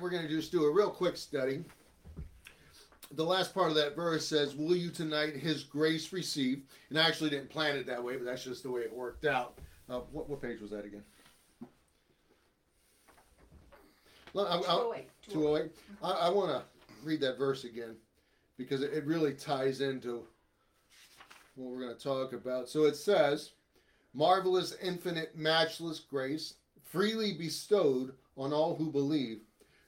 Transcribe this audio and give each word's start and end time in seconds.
We're 0.00 0.10
going 0.10 0.22
to 0.22 0.28
just 0.28 0.52
do 0.52 0.64
a 0.64 0.72
real 0.72 0.90
quick 0.90 1.16
study. 1.16 1.64
The 3.12 3.24
last 3.24 3.54
part 3.54 3.70
of 3.70 3.74
that 3.76 3.96
verse 3.96 4.26
says, 4.26 4.54
Will 4.54 4.76
you 4.76 4.90
tonight 4.90 5.34
his 5.34 5.64
grace 5.64 6.12
receive? 6.12 6.62
And 6.90 6.98
I 6.98 7.06
actually 7.06 7.30
didn't 7.30 7.50
plan 7.50 7.76
it 7.76 7.86
that 7.86 8.02
way, 8.02 8.16
but 8.16 8.24
that's 8.24 8.44
just 8.44 8.62
the 8.62 8.70
way 8.70 8.82
it 8.82 8.92
worked 8.92 9.24
out. 9.24 9.58
Uh, 9.88 10.00
what, 10.12 10.28
what 10.28 10.42
page 10.42 10.60
was 10.60 10.70
that 10.70 10.84
again? 10.84 11.02
I- 14.36 14.40
I- 14.40 14.60
208. 14.62 15.08
208. 15.28 15.72
I, 16.02 16.10
I 16.10 16.28
want 16.28 16.50
to 16.50 16.62
read 17.02 17.20
that 17.22 17.38
verse 17.38 17.64
again 17.64 17.96
because 18.56 18.82
it, 18.82 18.92
it 18.92 19.04
really 19.04 19.32
ties 19.32 19.80
into 19.80 20.24
what 21.56 21.70
we're 21.70 21.80
going 21.80 21.96
to 21.96 22.02
talk 22.02 22.32
about. 22.34 22.68
So 22.68 22.84
it 22.84 22.96
says, 22.96 23.52
Marvelous, 24.14 24.76
infinite, 24.82 25.36
matchless 25.36 26.00
grace, 26.00 26.54
freely 26.84 27.34
bestowed 27.34 28.12
on 28.36 28.52
all 28.52 28.74
who 28.74 28.90
believe. 28.90 29.40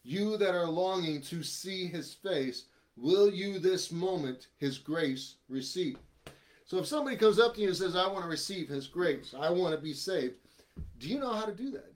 You 0.03 0.37
that 0.39 0.55
are 0.55 0.67
longing 0.67 1.21
to 1.23 1.43
see 1.43 1.87
his 1.87 2.15
face, 2.15 2.65
will 2.97 3.31
you 3.31 3.59
this 3.59 3.93
moment 3.93 4.49
his 4.57 4.79
grace 4.79 5.37
receive? 5.49 5.99
So 6.65 6.79
if 6.79 6.87
somebody 6.87 7.17
comes 7.17 7.39
up 7.39 7.55
to 7.55 7.61
you 7.61 7.69
and 7.69 7.77
says, 7.77 7.97
I 7.97 8.07
want 8.07 8.23
to 8.23 8.31
receive 8.31 8.69
his 8.69 8.87
grace, 8.87 9.35
I 9.39 9.51
want 9.51 9.75
to 9.75 9.81
be 9.81 9.93
saved, 9.93 10.35
do 10.99 11.09
you 11.09 11.19
know 11.19 11.33
how 11.33 11.45
to 11.45 11.55
do 11.55 11.71
that? 11.73 11.93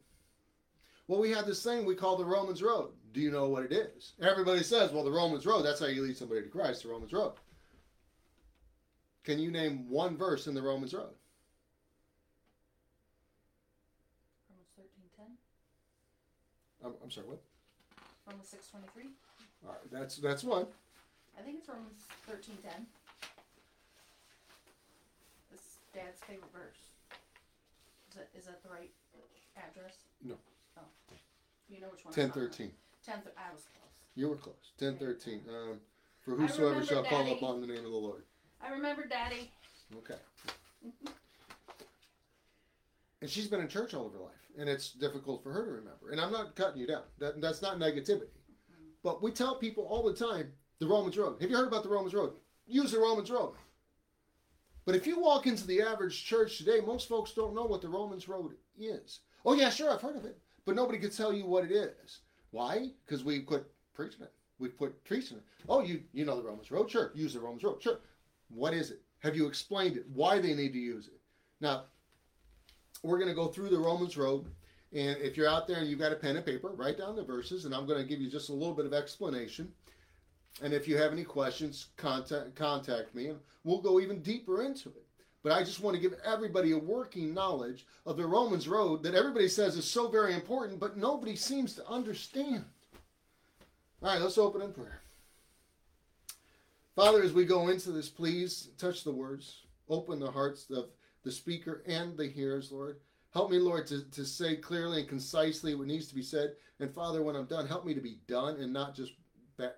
Well, 1.06 1.20
we 1.20 1.30
have 1.30 1.46
this 1.46 1.62
thing 1.62 1.84
we 1.84 1.94
call 1.94 2.16
the 2.16 2.24
Romans 2.24 2.62
Road. 2.62 2.90
Do 3.12 3.20
you 3.20 3.30
know 3.30 3.48
what 3.48 3.62
it 3.62 3.72
is? 3.72 4.14
Everybody 4.20 4.62
says, 4.62 4.90
well, 4.90 5.04
the 5.04 5.10
Romans 5.10 5.46
Road, 5.46 5.62
that's 5.62 5.80
how 5.80 5.86
you 5.86 6.02
lead 6.02 6.16
somebody 6.16 6.42
to 6.42 6.48
Christ, 6.48 6.82
the 6.82 6.88
Romans 6.88 7.12
Road. 7.12 7.34
Can 9.22 9.38
you 9.38 9.50
name 9.50 9.88
one 9.88 10.16
verse 10.16 10.46
in 10.46 10.54
the 10.54 10.62
Romans 10.62 10.92
Road? 10.92 11.14
Romans 14.50 14.68
thirteen 14.76 15.04
ten. 15.16 15.36
I'm, 16.84 16.94
I'm 17.02 17.10
sorry, 17.10 17.28
what? 17.28 17.42
Romans 18.26 18.48
six 18.48 18.68
twenty 18.68 18.86
three. 18.94 19.10
All 19.64 19.72
right, 19.72 19.90
that's 19.92 20.16
that's 20.16 20.44
one. 20.44 20.66
I 21.38 21.42
think 21.42 21.58
it's 21.58 21.68
Romans 21.68 22.02
thirteen 22.26 22.56
ten. 22.62 22.86
This 25.50 25.78
dad's 25.94 26.20
favorite 26.22 26.52
verse. 26.52 26.80
Is 28.10 28.16
that 28.16 28.28
is 28.36 28.44
that 28.46 28.62
the 28.62 28.70
right 28.70 28.90
address? 29.56 29.96
No. 30.24 30.34
Oh. 30.78 30.82
You 31.68 31.80
know 31.80 31.88
which 31.90 32.04
one? 32.04 32.14
Ten 32.14 32.30
thirteen. 32.30 32.70
Ten. 33.04 33.20
Th- 33.22 33.34
I 33.36 33.52
was 33.52 33.62
close. 33.62 33.92
You 34.16 34.28
were 34.28 34.36
close. 34.36 34.72
Ten 34.78 34.96
thirteen. 34.96 35.40
Um, 35.48 35.80
for 36.24 36.36
whosoever 36.36 36.84
shall 36.84 37.04
call 37.04 37.30
upon 37.32 37.60
the 37.60 37.66
name 37.66 37.84
of 37.84 37.92
the 37.92 37.98
Lord. 37.98 38.22
I 38.62 38.70
remember, 38.70 39.06
Daddy. 39.06 39.50
Okay. 39.98 40.20
And 43.20 43.30
she's 43.30 43.46
been 43.46 43.60
in 43.60 43.68
church 43.68 43.94
all 43.94 44.06
of 44.06 44.12
her 44.12 44.18
life, 44.18 44.43
and 44.58 44.68
it's 44.68 44.92
difficult 44.92 45.42
for 45.42 45.52
her 45.52 45.64
to 45.64 45.70
remember. 45.72 46.10
And 46.10 46.20
I'm 46.20 46.32
not 46.32 46.54
cutting 46.56 46.80
you 46.80 46.86
down. 46.86 47.02
That, 47.18 47.40
that's 47.40 47.62
not 47.62 47.78
negativity. 47.78 48.28
But 49.02 49.22
we 49.22 49.30
tell 49.30 49.56
people 49.56 49.84
all 49.84 50.02
the 50.02 50.14
time 50.14 50.52
the 50.78 50.86
Romans 50.86 51.16
Road. 51.18 51.40
Have 51.40 51.50
you 51.50 51.56
heard 51.56 51.68
about 51.68 51.82
the 51.82 51.88
Romans 51.88 52.14
Road? 52.14 52.32
Use 52.66 52.92
the 52.92 52.98
Romans 52.98 53.30
Road. 53.30 53.54
But 54.86 54.94
if 54.94 55.06
you 55.06 55.18
walk 55.18 55.46
into 55.46 55.66
the 55.66 55.80
average 55.80 56.24
church 56.24 56.58
today, 56.58 56.80
most 56.84 57.08
folks 57.08 57.32
don't 57.32 57.54
know 57.54 57.64
what 57.64 57.80
the 57.80 57.88
Romans 57.88 58.28
Road 58.28 58.52
is. 58.78 59.20
Oh, 59.44 59.54
yeah, 59.54 59.70
sure, 59.70 59.90
I've 59.90 60.02
heard 60.02 60.16
of 60.16 60.24
it. 60.24 60.38
But 60.64 60.74
nobody 60.74 60.98
can 60.98 61.10
tell 61.10 61.32
you 61.32 61.46
what 61.46 61.64
it 61.64 61.72
is. 61.72 62.20
Why? 62.50 62.90
Because 63.04 63.24
we 63.24 63.40
quit 63.40 63.66
preaching 63.94 64.22
it. 64.22 64.32
We 64.58 64.68
quit 64.68 65.02
preaching 65.04 65.38
it. 65.38 65.42
Oh, 65.68 65.82
you, 65.82 66.02
you 66.12 66.24
know 66.24 66.36
the 66.36 66.46
Romans 66.46 66.70
Road? 66.70 66.90
Sure. 66.90 67.12
Use 67.14 67.34
the 67.34 67.40
Romans 67.40 67.64
Road. 67.64 67.82
Sure. 67.82 67.98
What 68.48 68.74
is 68.74 68.90
it? 68.90 69.02
Have 69.20 69.36
you 69.36 69.46
explained 69.46 69.96
it? 69.96 70.06
Why 70.12 70.38
they 70.38 70.54
need 70.54 70.72
to 70.72 70.78
use 70.78 71.08
it? 71.08 71.20
Now, 71.60 71.84
we're 73.04 73.18
going 73.18 73.28
to 73.28 73.34
go 73.34 73.48
through 73.48 73.68
the 73.68 73.78
Romans 73.78 74.16
Road. 74.16 74.46
And 74.92 75.18
if 75.20 75.36
you're 75.36 75.48
out 75.48 75.66
there 75.66 75.78
and 75.78 75.88
you've 75.88 75.98
got 75.98 76.12
a 76.12 76.16
pen 76.16 76.36
and 76.36 76.46
paper, 76.46 76.70
write 76.70 76.98
down 76.98 77.16
the 77.16 77.22
verses, 77.22 77.64
and 77.64 77.74
I'm 77.74 77.86
going 77.86 78.00
to 78.00 78.08
give 78.08 78.20
you 78.20 78.30
just 78.30 78.48
a 78.48 78.52
little 78.52 78.74
bit 78.74 78.86
of 78.86 78.94
explanation. 78.94 79.70
And 80.62 80.72
if 80.72 80.88
you 80.88 80.96
have 80.96 81.12
any 81.12 81.24
questions, 81.24 81.88
contact 81.96 82.54
contact 82.54 83.14
me, 83.14 83.26
and 83.28 83.38
we'll 83.64 83.80
go 83.80 84.00
even 84.00 84.22
deeper 84.22 84.62
into 84.62 84.88
it. 84.88 85.04
But 85.42 85.52
I 85.52 85.64
just 85.64 85.80
want 85.80 85.96
to 85.96 86.00
give 86.00 86.14
everybody 86.24 86.72
a 86.72 86.78
working 86.78 87.34
knowledge 87.34 87.86
of 88.06 88.16
the 88.16 88.24
Romans 88.24 88.68
Road 88.68 89.02
that 89.02 89.14
everybody 89.14 89.48
says 89.48 89.76
is 89.76 89.84
so 89.84 90.08
very 90.08 90.32
important, 90.32 90.80
but 90.80 90.96
nobody 90.96 91.36
seems 91.36 91.74
to 91.74 91.86
understand. 91.86 92.64
All 94.02 94.10
right, 94.10 94.20
let's 94.20 94.38
open 94.38 94.62
in 94.62 94.72
prayer. 94.72 95.00
Father, 96.94 97.22
as 97.22 97.32
we 97.32 97.44
go 97.44 97.68
into 97.68 97.90
this, 97.90 98.08
please 98.08 98.68
touch 98.78 99.02
the 99.02 99.12
words, 99.12 99.62
open 99.88 100.20
the 100.20 100.30
hearts 100.30 100.70
of 100.70 100.86
the 101.24 101.32
speaker 101.32 101.82
and 101.86 102.16
the 102.16 102.26
hearers, 102.26 102.70
Lord. 102.70 102.98
Help 103.32 103.50
me, 103.50 103.58
Lord, 103.58 103.86
to, 103.88 104.08
to 104.10 104.24
say 104.24 104.56
clearly 104.56 105.00
and 105.00 105.08
concisely 105.08 105.74
what 105.74 105.88
needs 105.88 106.06
to 106.08 106.14
be 106.14 106.22
said. 106.22 106.52
And 106.78 106.94
Father, 106.94 107.22
when 107.22 107.34
I'm 107.34 107.46
done, 107.46 107.66
help 107.66 107.84
me 107.84 107.94
to 107.94 108.00
be 108.00 108.18
done 108.28 108.56
and 108.60 108.72
not 108.72 108.94
just 108.94 109.12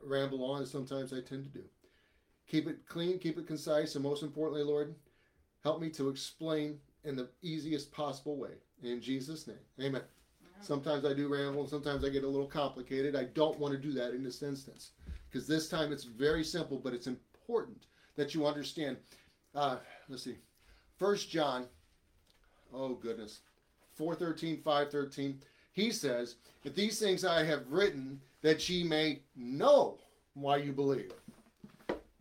ramble 0.02 0.44
on 0.44 0.62
as 0.62 0.70
sometimes 0.70 1.12
I 1.12 1.20
tend 1.20 1.44
to 1.44 1.58
do. 1.58 1.64
Keep 2.48 2.68
it 2.68 2.86
clean, 2.86 3.18
keep 3.18 3.38
it 3.38 3.46
concise, 3.46 3.94
and 3.94 4.04
most 4.04 4.22
importantly, 4.22 4.62
Lord, 4.62 4.94
help 5.62 5.80
me 5.80 5.90
to 5.90 6.08
explain 6.08 6.78
in 7.04 7.16
the 7.16 7.28
easiest 7.42 7.90
possible 7.92 8.36
way. 8.36 8.52
In 8.82 9.00
Jesus' 9.00 9.46
name, 9.46 9.56
amen. 9.80 10.02
Sometimes 10.60 11.04
I 11.04 11.12
do 11.12 11.28
ramble, 11.28 11.66
sometimes 11.66 12.04
I 12.04 12.08
get 12.08 12.24
a 12.24 12.28
little 12.28 12.46
complicated. 12.46 13.14
I 13.14 13.24
don't 13.24 13.58
want 13.58 13.72
to 13.72 13.78
do 13.78 13.92
that 13.92 14.14
in 14.14 14.22
this 14.22 14.42
instance 14.42 14.92
because 15.28 15.46
this 15.46 15.68
time 15.68 15.92
it's 15.92 16.04
very 16.04 16.44
simple, 16.44 16.78
but 16.78 16.94
it's 16.94 17.06
important 17.06 17.86
that 18.16 18.34
you 18.34 18.46
understand. 18.46 18.96
Uh, 19.54 19.76
let's 20.08 20.22
see, 20.22 20.36
First 20.98 21.30
John. 21.30 21.66
Oh 22.72 22.94
goodness, 22.94 23.40
413, 23.94 24.62
513. 24.62 25.38
He 25.72 25.90
says, 25.90 26.36
That 26.62 26.74
these 26.74 26.98
things 26.98 27.24
I 27.24 27.44
have 27.44 27.70
written, 27.70 28.20
that 28.42 28.68
ye 28.68 28.82
may 28.84 29.20
know 29.36 29.98
why 30.34 30.56
you 30.56 30.72
believe." 30.72 31.12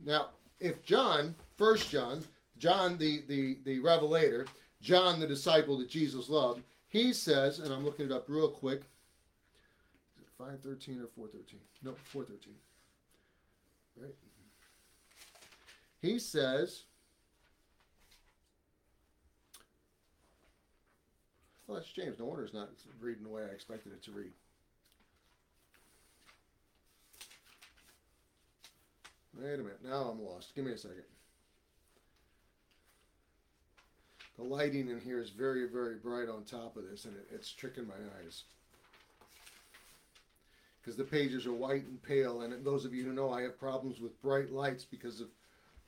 Now, 0.04 0.30
if 0.60 0.84
John, 0.84 1.36
First 1.58 1.90
John, 1.90 2.24
John 2.58 2.98
the 2.98 3.24
the 3.28 3.58
the 3.64 3.80
revelator, 3.80 4.46
John 4.82 5.20
the 5.20 5.28
disciple 5.28 5.78
that 5.80 5.90
Jesus 5.90 6.30
loved, 6.30 6.62
he 6.96 7.12
says, 7.12 7.60
and 7.60 7.74
I'm 7.74 7.84
looking 7.84 8.06
it 8.06 8.12
up 8.14 8.26
real 8.30 8.48
quick. 8.48 8.80
Is 8.80 10.22
it 10.22 10.30
513 10.38 11.02
or 11.02 11.08
413? 11.08 11.60
No, 11.84 11.94
413. 12.06 12.54
Right? 14.02 14.16
He 16.02 16.20
says, 16.20 16.84
well, 21.68 21.78
that's 21.78 21.92
James. 21.92 22.20
No 22.20 22.26
wonder 22.26 22.44
it's 22.44 22.54
not 22.54 22.70
reading 23.00 23.24
the 23.24 23.30
way 23.30 23.44
I 23.44 23.54
expected 23.54 23.94
it 23.94 24.04
to 24.04 24.12
read. 24.12 24.32
Wait 29.38 29.56
a 29.56 29.58
minute. 29.58 29.80
Now 29.84 30.12
I'm 30.12 30.24
lost. 30.24 30.56
Give 30.56 30.66
me 30.66 30.72
a 30.72 30.78
second. 30.78 31.04
The 34.38 34.44
lighting 34.44 34.90
in 34.90 35.00
here 35.00 35.20
is 35.20 35.30
very, 35.30 35.68
very 35.68 35.96
bright 35.96 36.30
on 36.30 36.44
top 36.44 36.78
of 36.78 36.90
this, 36.90 37.06
and 37.06 37.16
it, 37.16 37.28
it's 37.34 37.52
tricking 37.52 37.88
my 37.88 37.94
eyes. 38.20 38.44
Because 40.82 40.98
the 40.98 41.04
pages 41.04 41.46
are 41.46 41.54
white 41.54 41.86
and 41.86 42.02
pale, 42.04 42.42
and 42.42 42.64
those 42.64 42.86
of 42.86 42.94
you 42.94 43.04
who 43.06 43.14
know, 43.14 43.32
I 43.32 43.42
have 43.42 43.60
problems 43.60 44.00
with 44.00 44.22
bright 44.22 44.52
lights 44.52 44.84
because 44.84 45.22
of 45.22 45.28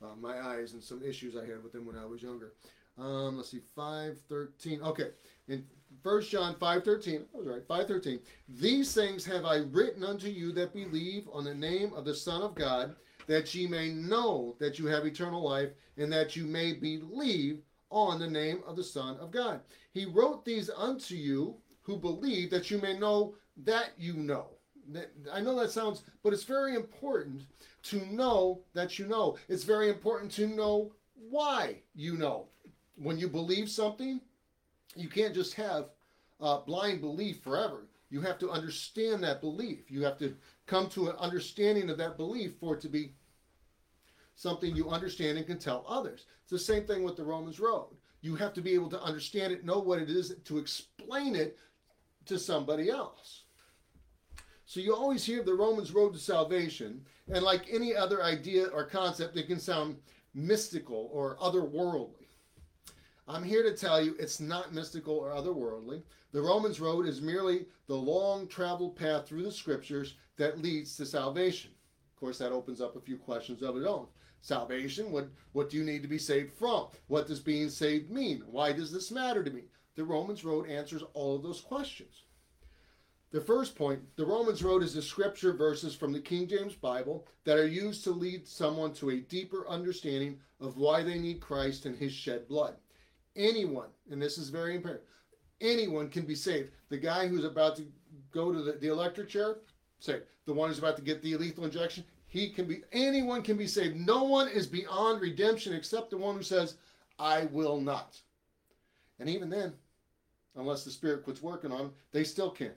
uh, 0.02 0.16
my 0.20 0.40
eyes 0.40 0.72
and 0.72 0.82
some 0.82 1.02
issues 1.02 1.36
I 1.36 1.46
had 1.46 1.62
with 1.62 1.72
them 1.72 1.86
when 1.86 1.96
I 1.96 2.04
was 2.04 2.22
younger. 2.22 2.52
Um, 2.98 3.36
let's 3.36 3.50
see, 3.50 3.60
five 3.76 4.18
thirteen. 4.28 4.82
Okay, 4.82 5.10
in 5.46 5.64
First 6.02 6.30
John 6.30 6.56
five 6.58 6.84
thirteen, 6.84 7.24
I 7.34 7.38
was 7.38 7.46
right. 7.46 7.66
Five 7.66 7.86
thirteen. 7.86 8.20
These 8.48 8.92
things 8.92 9.24
have 9.24 9.44
I 9.44 9.58
written 9.70 10.02
unto 10.02 10.28
you 10.28 10.52
that 10.52 10.72
believe 10.72 11.28
on 11.32 11.44
the 11.44 11.54
name 11.54 11.92
of 11.94 12.04
the 12.04 12.14
Son 12.14 12.42
of 12.42 12.54
God, 12.54 12.96
that 13.26 13.54
ye 13.54 13.66
may 13.66 13.90
know 13.90 14.56
that 14.58 14.78
you 14.78 14.86
have 14.86 15.06
eternal 15.06 15.42
life, 15.42 15.70
and 15.96 16.12
that 16.12 16.34
you 16.34 16.44
may 16.44 16.72
believe 16.72 17.60
on 17.90 18.18
the 18.18 18.28
name 18.28 18.62
of 18.66 18.76
the 18.76 18.84
Son 18.84 19.16
of 19.18 19.30
God. 19.30 19.60
He 19.92 20.04
wrote 20.04 20.44
these 20.44 20.68
unto 20.68 21.14
you 21.14 21.56
who 21.82 21.96
believe 21.96 22.50
that 22.50 22.70
you 22.70 22.78
may 22.78 22.98
know 22.98 23.34
that 23.64 23.92
you 23.96 24.14
know. 24.14 24.48
I 25.32 25.40
know 25.40 25.58
that 25.60 25.70
sounds, 25.70 26.02
but 26.22 26.32
it's 26.32 26.44
very 26.44 26.74
important 26.74 27.42
to 27.84 28.04
know 28.06 28.60
that 28.74 28.98
you 28.98 29.06
know. 29.06 29.36
It's 29.48 29.64
very 29.64 29.88
important 29.88 30.32
to 30.32 30.46
know 30.46 30.92
why 31.14 31.82
you 31.94 32.16
know. 32.16 32.46
When 33.00 33.18
you 33.18 33.28
believe 33.28 33.70
something, 33.70 34.20
you 34.96 35.08
can't 35.08 35.34
just 35.34 35.54
have 35.54 35.90
uh, 36.40 36.58
blind 36.58 37.00
belief 37.00 37.40
forever. 37.40 37.86
You 38.10 38.20
have 38.22 38.38
to 38.38 38.50
understand 38.50 39.22
that 39.22 39.40
belief. 39.40 39.90
You 39.90 40.02
have 40.04 40.18
to 40.18 40.34
come 40.66 40.88
to 40.90 41.10
an 41.10 41.16
understanding 41.18 41.90
of 41.90 41.98
that 41.98 42.16
belief 42.16 42.52
for 42.58 42.74
it 42.74 42.80
to 42.82 42.88
be 42.88 43.12
something 44.34 44.74
you 44.74 44.88
understand 44.88 45.36
and 45.36 45.46
can 45.46 45.58
tell 45.58 45.84
others. 45.88 46.26
It's 46.42 46.50
the 46.50 46.58
same 46.58 46.84
thing 46.86 47.02
with 47.02 47.16
the 47.16 47.24
Romans 47.24 47.60
Road. 47.60 47.96
You 48.20 48.34
have 48.36 48.54
to 48.54 48.60
be 48.60 48.72
able 48.74 48.88
to 48.90 49.02
understand 49.02 49.52
it, 49.52 49.64
know 49.64 49.78
what 49.78 50.00
it 50.00 50.08
is, 50.08 50.34
to 50.44 50.58
explain 50.58 51.36
it 51.36 51.58
to 52.26 52.38
somebody 52.38 52.88
else. 52.88 53.44
So 54.64 54.80
you 54.80 54.94
always 54.94 55.24
hear 55.24 55.42
the 55.42 55.54
Romans 55.54 55.92
Road 55.92 56.12
to 56.12 56.18
Salvation, 56.18 57.04
and 57.32 57.42
like 57.42 57.66
any 57.70 57.96
other 57.96 58.22
idea 58.22 58.66
or 58.66 58.84
concept, 58.84 59.36
it 59.36 59.46
can 59.46 59.58
sound 59.58 59.96
mystical 60.34 61.10
or 61.12 61.36
otherworldly. 61.38 62.27
I'm 63.30 63.44
here 63.44 63.62
to 63.62 63.76
tell 63.76 64.02
you 64.02 64.16
it's 64.18 64.40
not 64.40 64.72
mystical 64.72 65.14
or 65.14 65.32
otherworldly. 65.32 66.02
The 66.32 66.40
Romans 66.40 66.80
Road 66.80 67.06
is 67.06 67.20
merely 67.20 67.66
the 67.86 67.94
long 67.94 68.48
traveled 68.48 68.96
path 68.96 69.28
through 69.28 69.42
the 69.42 69.52
scriptures 69.52 70.14
that 70.38 70.62
leads 70.62 70.96
to 70.96 71.04
salvation. 71.04 71.72
Of 72.10 72.18
course, 72.18 72.38
that 72.38 72.52
opens 72.52 72.80
up 72.80 72.96
a 72.96 73.00
few 73.00 73.18
questions 73.18 73.62
of 73.62 73.76
its 73.76 73.86
own. 73.86 74.06
Salvation, 74.40 75.12
what, 75.12 75.28
what 75.52 75.68
do 75.68 75.76
you 75.76 75.84
need 75.84 76.00
to 76.00 76.08
be 76.08 76.16
saved 76.16 76.54
from? 76.54 76.86
What 77.08 77.26
does 77.26 77.40
being 77.40 77.68
saved 77.68 78.10
mean? 78.10 78.44
Why 78.46 78.72
does 78.72 78.90
this 78.90 79.10
matter 79.10 79.44
to 79.44 79.50
me? 79.50 79.64
The 79.94 80.04
Romans 80.04 80.42
Road 80.42 80.66
answers 80.66 81.02
all 81.12 81.36
of 81.36 81.42
those 81.42 81.60
questions. 81.60 82.24
The 83.30 83.42
first 83.42 83.76
point, 83.76 84.00
the 84.16 84.24
Romans 84.24 84.62
Road 84.62 84.82
is 84.82 84.94
the 84.94 85.02
scripture 85.02 85.52
verses 85.52 85.94
from 85.94 86.12
the 86.12 86.20
King 86.20 86.46
James 86.48 86.74
Bible 86.74 87.26
that 87.44 87.58
are 87.58 87.66
used 87.66 88.04
to 88.04 88.10
lead 88.10 88.48
someone 88.48 88.94
to 88.94 89.10
a 89.10 89.20
deeper 89.20 89.68
understanding 89.68 90.38
of 90.60 90.78
why 90.78 91.02
they 91.02 91.18
need 91.18 91.40
Christ 91.40 91.84
and 91.84 91.94
his 91.94 92.12
shed 92.12 92.48
blood. 92.48 92.76
Anyone, 93.38 93.88
and 94.10 94.20
this 94.20 94.36
is 94.36 94.50
very 94.50 94.74
important, 94.74 95.02
anyone 95.60 96.10
can 96.10 96.26
be 96.26 96.34
saved. 96.34 96.70
The 96.90 96.98
guy 96.98 97.28
who's 97.28 97.44
about 97.44 97.76
to 97.76 97.86
go 98.32 98.52
to 98.52 98.60
the, 98.60 98.72
the 98.72 98.88
electric 98.88 99.28
chair, 99.28 99.58
saved. 100.00 100.24
The 100.44 100.52
one 100.52 100.68
who's 100.68 100.78
about 100.78 100.96
to 100.96 101.02
get 101.02 101.22
the 101.22 101.36
lethal 101.36 101.64
injection, 101.64 102.04
he 102.26 102.50
can 102.50 102.66
be, 102.66 102.82
anyone 102.92 103.42
can 103.42 103.56
be 103.56 103.66
saved. 103.66 103.96
No 103.96 104.24
one 104.24 104.48
is 104.48 104.66
beyond 104.66 105.20
redemption 105.20 105.72
except 105.72 106.10
the 106.10 106.18
one 106.18 106.36
who 106.36 106.42
says, 106.42 106.74
I 107.18 107.44
will 107.46 107.80
not. 107.80 108.20
And 109.20 109.28
even 109.28 109.48
then, 109.50 109.72
unless 110.56 110.84
the 110.84 110.90
Spirit 110.90 111.24
quits 111.24 111.42
working 111.42 111.72
on 111.72 111.78
them, 111.78 111.92
they 112.12 112.24
still 112.24 112.50
can't. 112.50 112.74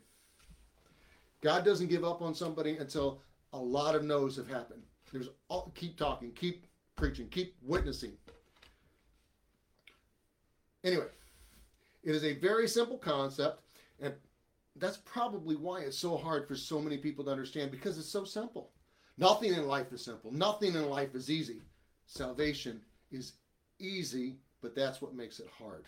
God 1.41 1.65
doesn't 1.65 1.89
give 1.89 2.03
up 2.03 2.21
on 2.21 2.35
somebody 2.35 2.77
until 2.77 3.21
a 3.53 3.57
lot 3.57 3.95
of 3.95 4.03
no's 4.03 4.35
have 4.35 4.47
happened. 4.47 4.83
There's 5.11 5.29
all, 5.49 5.71
keep 5.75 5.97
talking, 5.97 6.31
keep 6.33 6.65
preaching, 6.95 7.27
keep 7.29 7.55
witnessing. 7.63 8.13
Anyway, 10.83 11.05
it 12.03 12.15
is 12.15 12.23
a 12.23 12.33
very 12.33 12.67
simple 12.67 12.97
concept, 12.97 13.61
and 13.99 14.13
that's 14.77 14.97
probably 14.97 15.55
why 15.55 15.81
it's 15.81 15.97
so 15.97 16.17
hard 16.17 16.47
for 16.47 16.55
so 16.55 16.81
many 16.81 16.97
people 16.97 17.23
to 17.25 17.31
understand 17.31 17.71
because 17.71 17.97
it's 17.97 18.09
so 18.09 18.23
simple. 18.23 18.71
Nothing 19.17 19.53
in 19.53 19.67
life 19.67 19.91
is 19.91 20.03
simple. 20.03 20.31
Nothing 20.31 20.75
in 20.75 20.89
life 20.89 21.13
is 21.13 21.29
easy. 21.29 21.61
Salvation 22.07 22.81
is 23.11 23.33
easy, 23.79 24.37
but 24.61 24.75
that's 24.75 25.01
what 25.01 25.13
makes 25.13 25.39
it 25.39 25.47
hard. 25.57 25.85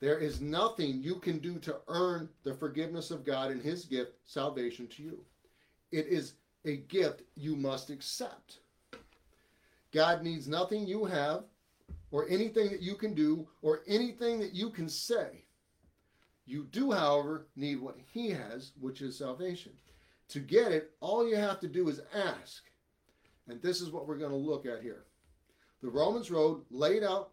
There 0.00 0.18
is 0.18 0.40
nothing 0.40 1.00
you 1.00 1.16
can 1.16 1.38
do 1.38 1.58
to 1.60 1.76
earn 1.86 2.28
the 2.42 2.54
forgiveness 2.54 3.10
of 3.10 3.24
God 3.24 3.50
and 3.52 3.62
His 3.62 3.84
gift, 3.84 4.14
salvation 4.24 4.88
to 4.88 5.02
you. 5.02 5.24
It 5.92 6.06
is 6.06 6.34
a 6.64 6.78
gift 6.78 7.22
you 7.36 7.54
must 7.54 7.90
accept. 7.90 8.58
God 9.92 10.22
needs 10.22 10.48
nothing 10.48 10.86
you 10.86 11.04
have, 11.04 11.44
or 12.10 12.28
anything 12.28 12.70
that 12.70 12.82
you 12.82 12.94
can 12.94 13.14
do, 13.14 13.46
or 13.62 13.82
anything 13.86 14.40
that 14.40 14.54
you 14.54 14.70
can 14.70 14.88
say. 14.88 15.44
You 16.46 16.64
do, 16.72 16.90
however, 16.90 17.46
need 17.56 17.80
what 17.80 17.96
He 18.12 18.30
has, 18.30 18.72
which 18.80 19.00
is 19.00 19.16
salvation. 19.16 19.72
To 20.28 20.40
get 20.40 20.72
it, 20.72 20.92
all 21.00 21.28
you 21.28 21.36
have 21.36 21.60
to 21.60 21.68
do 21.68 21.88
is 21.88 22.00
ask. 22.14 22.64
And 23.48 23.60
this 23.60 23.80
is 23.80 23.90
what 23.90 24.06
we're 24.06 24.18
going 24.18 24.30
to 24.30 24.36
look 24.36 24.66
at 24.66 24.82
here. 24.82 25.04
The 25.82 25.90
Romans 25.90 26.30
Road 26.30 26.62
laid 26.70 27.02
out 27.02 27.30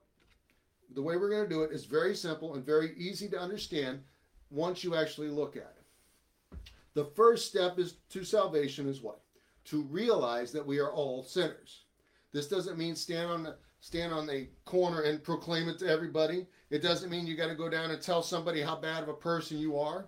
the 0.96 1.02
way 1.02 1.18
we're 1.18 1.30
going 1.30 1.44
to 1.44 1.50
do 1.50 1.64
it 1.64 1.72
is 1.72 1.86
very 1.86 2.16
simple 2.16 2.56
and 2.56 2.66
very 2.66 2.96
easy 2.98 3.30
to 3.30 3.40
understand 3.40 4.02
once 4.50 4.84
you 4.84 4.96
actually 4.96 5.30
look 5.30 5.56
at 5.56 5.76
it. 5.78 6.60
The 6.96 7.06
first 7.06 7.48
step 7.48 7.78
is 7.78 7.98
to 8.10 8.24
salvation 8.24 8.90
is 8.90 9.02
what? 9.02 9.22
To 9.66 9.84
realize 9.84 10.52
that 10.52 10.66
we 10.66 10.80
are 10.80 10.92
all 10.92 11.24
sinners. 11.24 11.84
This 12.32 12.48
doesn't 12.48 12.78
mean 12.78 12.96
stand 12.96 13.32
on 13.32 13.44
the 13.44 13.56
stand 13.80 14.14
on 14.14 14.28
the 14.28 14.48
corner 14.66 15.02
and 15.02 15.24
proclaim 15.24 15.70
it 15.70 15.80
to 15.80 15.88
everybody. 15.88 16.46
It 16.70 16.82
doesn't 16.82 17.10
mean 17.10 17.26
you 17.26 17.36
got 17.36 17.48
to 17.48 17.56
go 17.56 17.70
down 17.70 17.92
and 17.92 18.02
tell 18.02 18.22
somebody 18.22 18.62
how 18.62 18.76
bad 18.76 19.04
of 19.04 19.10
a 19.10 19.14
person 19.14 19.58
you 19.58 19.78
are. 19.78 20.08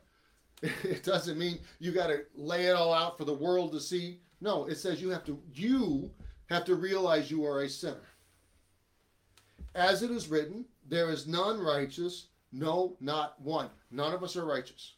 It 0.83 1.03
doesn't 1.03 1.39
mean 1.39 1.59
you 1.79 1.91
got 1.91 2.07
to 2.07 2.25
lay 2.35 2.67
it 2.67 2.75
all 2.75 2.93
out 2.93 3.17
for 3.17 3.25
the 3.25 3.33
world 3.33 3.71
to 3.71 3.79
see. 3.79 4.19
No, 4.41 4.65
it 4.65 4.75
says 4.75 5.01
you 5.01 5.09
have 5.09 5.25
to 5.25 5.41
you 5.53 6.11
have 6.49 6.65
to 6.65 6.75
realize 6.75 7.31
you 7.31 7.45
are 7.45 7.61
a 7.61 7.69
sinner. 7.69 8.09
As 9.73 10.03
it 10.03 10.11
is 10.11 10.27
written, 10.27 10.65
there 10.87 11.09
is 11.09 11.25
none 11.25 11.59
righteous, 11.59 12.27
no, 12.51 12.97
not 12.99 13.41
one. 13.41 13.69
None 13.89 14.13
of 14.13 14.23
us 14.23 14.35
are 14.35 14.45
righteous. 14.45 14.95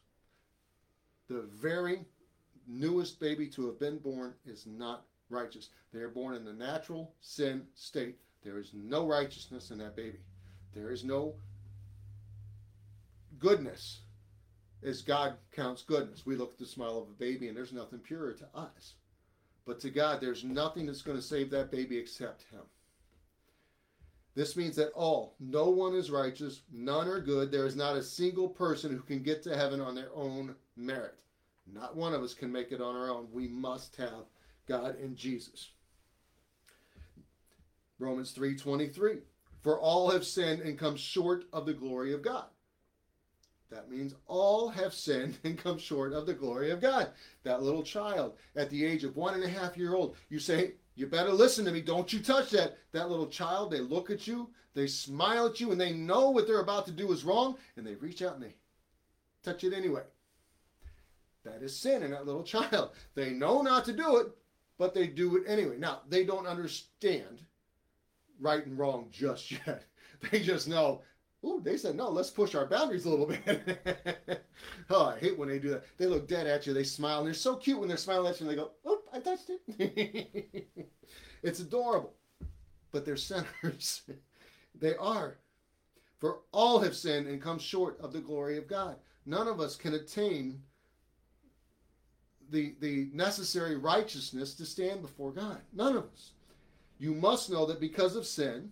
The 1.30 1.42
very 1.42 2.06
newest 2.68 3.20
baby 3.20 3.48
to 3.50 3.68
have 3.68 3.80
been 3.80 4.00
born 4.00 4.34
is 4.46 4.66
not 4.66 5.06
righteous. 5.30 5.70
They 5.94 6.00
are 6.00 6.10
born 6.10 6.36
in 6.36 6.46
the 6.46 6.54
natural 6.54 7.14
sin 7.22 7.64
state. 7.76 8.18
There 8.44 8.60
is 8.60 8.72
no 8.74 9.08
righteousness 9.08 9.72
in 9.72 9.78
that 9.80 9.96
baby. 9.96 10.20
There 10.74 10.92
is 10.92 11.04
no 11.04 11.36
goodness 13.40 14.02
as 14.84 15.02
God 15.02 15.36
counts 15.56 15.82
goodness. 15.82 16.26
We 16.26 16.36
look 16.36 16.54
at 16.54 16.60
the 16.60 16.66
smile 16.66 16.98
of 16.98 17.10
a 17.10 17.20
baby 17.20 17.48
and 17.48 17.56
there's 17.56 17.74
nothing 17.74 18.00
purer 18.00 18.34
to 18.34 18.48
us. 18.56 18.94
But 19.66 19.80
to 19.82 19.90
God, 19.90 20.20
there's 20.20 20.44
nothing 20.44 20.86
that's 20.86 21.02
going 21.02 21.18
to 21.18 21.24
save 21.24 21.50
that 21.52 21.72
baby 21.72 21.98
except 21.98 22.44
Him. 22.52 22.62
This 24.36 24.58
means 24.58 24.76
that 24.78 24.92
all, 24.94 25.36
no 25.40 25.70
one 25.70 25.94
is 25.94 26.10
righteous, 26.10 26.62
none 26.72 27.08
are 27.08 27.20
good. 27.20 27.52
There 27.52 27.68
is 27.68 27.76
not 27.76 27.96
a 27.96 28.04
single 28.04 28.50
person 28.50 28.92
who 28.92 29.02
can 29.02 29.22
get 29.22 29.44
to 29.44 29.56
heaven 29.56 29.80
on 29.80 29.94
their 29.94 30.10
own 30.16 30.56
merit. 30.76 31.16
Not 31.72 31.96
one 31.96 32.14
of 32.14 32.24
us 32.24 32.34
can 32.34 32.52
make 32.52 32.72
it 32.72 32.82
on 32.82 32.96
our 32.96 33.10
own. 33.10 33.28
We 33.32 33.48
must 33.48 33.96
have 33.98 34.26
God 34.68 34.98
and 35.00 35.16
Jesus. 35.16 35.72
Romans 38.00 38.34
3:23 38.34 39.22
For 39.62 39.80
all 39.80 40.12
have 40.12 40.26
sinned 40.26 40.62
and 40.62 40.78
come 40.78 40.96
short 40.96 41.46
of 41.54 41.66
the 41.66 41.74
glory 41.74 42.14
of 42.14 42.22
God. 42.22 42.46
That 43.70 43.90
means 43.90 44.14
all 44.28 44.70
have 44.70 44.94
sinned 44.94 45.40
and 45.44 45.58
come 45.58 45.80
short 45.80 46.14
of 46.14 46.26
the 46.26 46.34
glory 46.34 46.70
of 46.70 46.82
God. 46.82 47.12
That 47.44 47.64
little 47.64 47.84
child 47.84 48.38
at 48.56 48.70
the 48.70 48.86
age 48.86 49.04
of 49.04 49.16
one 49.16 49.34
and 49.34 49.44
a 49.44 49.50
half 49.50 49.78
year 49.78 49.96
old, 49.96 50.16
you 50.30 50.40
say, 50.40 50.74
you 50.96 51.08
better 51.08 51.32
listen 51.32 51.66
to 51.66 51.72
me. 51.72 51.82
Don't 51.82 52.14
you 52.14 52.20
touch 52.20 52.52
that. 52.52 52.78
That 52.92 53.10
little 53.10 53.28
child, 53.28 53.72
they 53.72 53.80
look 53.80 54.12
at 54.12 54.28
you, 54.28 54.50
they 54.76 54.86
smile 54.86 55.48
at 55.48 55.60
you, 55.60 55.72
and 55.72 55.82
they 55.82 55.92
know 55.92 56.30
what 56.30 56.46
they're 56.46 56.60
about 56.60 56.86
to 56.86 56.92
do 56.92 57.12
is 57.12 57.24
wrong, 57.24 57.58
and 57.76 57.86
they 57.86 57.96
reach 57.96 58.22
out 58.22 58.36
and 58.36 58.44
they 58.44 58.56
touch 59.44 59.64
it 59.64 59.74
anyway. 59.74 60.04
That 61.44 61.64
is 61.64 61.76
sin 61.76 62.04
in 62.04 62.12
that 62.12 62.26
little 62.26 62.44
child. 62.44 62.92
They 63.16 63.32
know 63.32 63.62
not 63.62 63.86
to 63.86 63.94
do 63.94 64.18
it, 64.18 64.28
but 64.78 64.94
they 64.94 65.08
do 65.08 65.38
it 65.38 65.44
anyway. 65.48 65.78
Now, 65.78 66.02
they 66.10 66.24
don't 66.24 66.48
understand 66.48 67.42
right 68.40 68.66
and 68.66 68.78
wrong 68.78 69.08
just 69.12 69.52
yet. 69.68 69.86
They 70.32 70.40
just 70.42 70.68
know, 70.68 71.02
oh, 71.44 71.60
they 71.60 71.78
said, 71.78 71.96
no, 71.96 72.10
let's 72.10 72.30
push 72.30 72.56
our 72.56 72.66
boundaries 72.66 73.06
a 73.06 73.10
little 73.10 73.26
bit. 73.46 74.46
oh, 74.90 75.06
I 75.06 75.20
hate 75.20 75.38
when 75.38 75.50
they 75.50 75.60
do 75.60 75.70
that. 75.70 75.84
They 75.98 76.06
look 76.06 76.28
dead 76.28 76.48
at 76.48 76.66
you, 76.66 76.74
they 76.74 76.84
smile, 76.84 77.20
and 77.20 77.28
they're 77.28 77.34
so 77.34 77.56
cute 77.56 77.80
when 77.80 77.88
they're 77.88 77.98
smiling 77.98 78.32
at 78.32 78.40
you, 78.40 78.48
and 78.48 78.58
they 78.58 78.62
go, 78.62 78.72
oh, 78.86 79.02
I 79.12 79.20
touched 79.20 79.50
it. 79.50 80.68
it's 81.44 81.60
adorable. 81.60 82.14
But 82.92 83.06
they're 83.06 83.18
sinners. 83.18 84.04
they 84.80 84.96
are. 84.96 85.38
For 86.20 86.40
all 86.54 86.80
have 86.80 86.96
sinned 86.96 87.28
and 87.28 87.42
come 87.42 87.60
short 87.60 88.00
of 88.00 88.14
the 88.14 88.22
glory 88.22 88.58
of 88.58 88.68
God. 88.68 88.96
None 89.26 89.48
of 89.48 89.60
us 89.60 89.76
can 89.76 89.94
attain 89.94 90.62
the, 92.54 92.76
the 92.80 93.10
necessary 93.14 93.76
righteousness 93.76 94.54
to 94.54 94.66
stand 94.66 95.02
before 95.02 95.32
God. 95.32 95.58
None 95.74 95.98
of 95.98 96.04
us. 96.14 96.32
You 97.00 97.16
must 97.16 97.50
know 97.50 97.66
that 97.66 97.82
because 97.82 98.16
of 98.16 98.28
sin, 98.28 98.72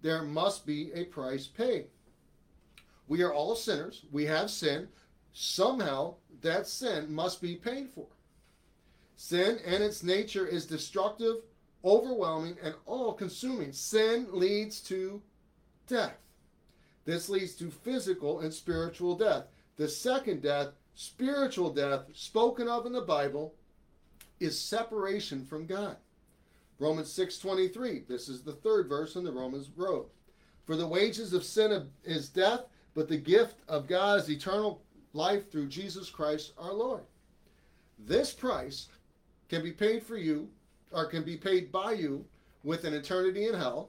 there 0.00 0.22
must 0.22 0.66
be 0.66 0.90
a 0.94 1.04
price 1.04 1.46
paid. 1.46 1.86
We 3.06 3.22
are 3.22 3.34
all 3.34 3.54
sinners. 3.54 4.06
We 4.10 4.24
have 4.26 4.50
sin. 4.50 4.88
Somehow 5.34 6.14
that 6.40 6.66
sin 6.66 7.12
must 7.12 7.42
be 7.42 7.54
paid 7.54 7.90
for. 7.90 8.06
Sin 9.14 9.58
and 9.66 9.84
its 9.84 10.02
nature 10.02 10.46
is 10.46 10.64
destructive, 10.64 11.36
overwhelming, 11.84 12.56
and 12.62 12.74
all 12.86 13.12
consuming. 13.12 13.72
Sin 13.72 14.26
leads 14.32 14.80
to 14.80 15.20
death. 15.86 16.16
This 17.04 17.28
leads 17.28 17.54
to 17.56 17.70
physical 17.70 18.40
and 18.40 18.52
spiritual 18.54 19.16
death. 19.16 19.44
The 19.76 19.88
second 19.88 20.40
death, 20.42 20.68
spiritual 21.00 21.70
death, 21.70 22.02
spoken 22.12 22.68
of 22.68 22.84
in 22.84 22.92
the 22.92 23.00
Bible, 23.00 23.54
is 24.38 24.60
separation 24.60 25.46
from 25.46 25.64
God. 25.64 25.96
Romans 26.78 27.10
6:23. 27.10 28.00
This 28.00 28.28
is 28.28 28.42
the 28.42 28.52
third 28.52 28.86
verse 28.86 29.16
in 29.16 29.24
the 29.24 29.32
Romans 29.32 29.70
road. 29.76 30.10
For 30.66 30.76
the 30.76 30.86
wages 30.86 31.32
of 31.32 31.42
sin 31.42 31.90
is 32.04 32.28
death, 32.28 32.66
but 32.92 33.08
the 33.08 33.16
gift 33.16 33.62
of 33.66 33.86
God 33.86 34.20
is 34.20 34.28
eternal 34.28 34.82
life 35.14 35.50
through 35.50 35.68
Jesus 35.68 36.10
Christ 36.10 36.52
our 36.58 36.74
Lord. 36.74 37.06
This 37.98 38.34
price 38.34 38.88
can 39.48 39.62
be 39.62 39.72
paid 39.72 40.02
for 40.02 40.18
you 40.18 40.50
or 40.92 41.06
can 41.06 41.24
be 41.24 41.38
paid 41.38 41.72
by 41.72 41.92
you 41.92 42.26
with 42.62 42.84
an 42.84 42.92
eternity 42.92 43.46
in 43.46 43.54
hell. 43.54 43.88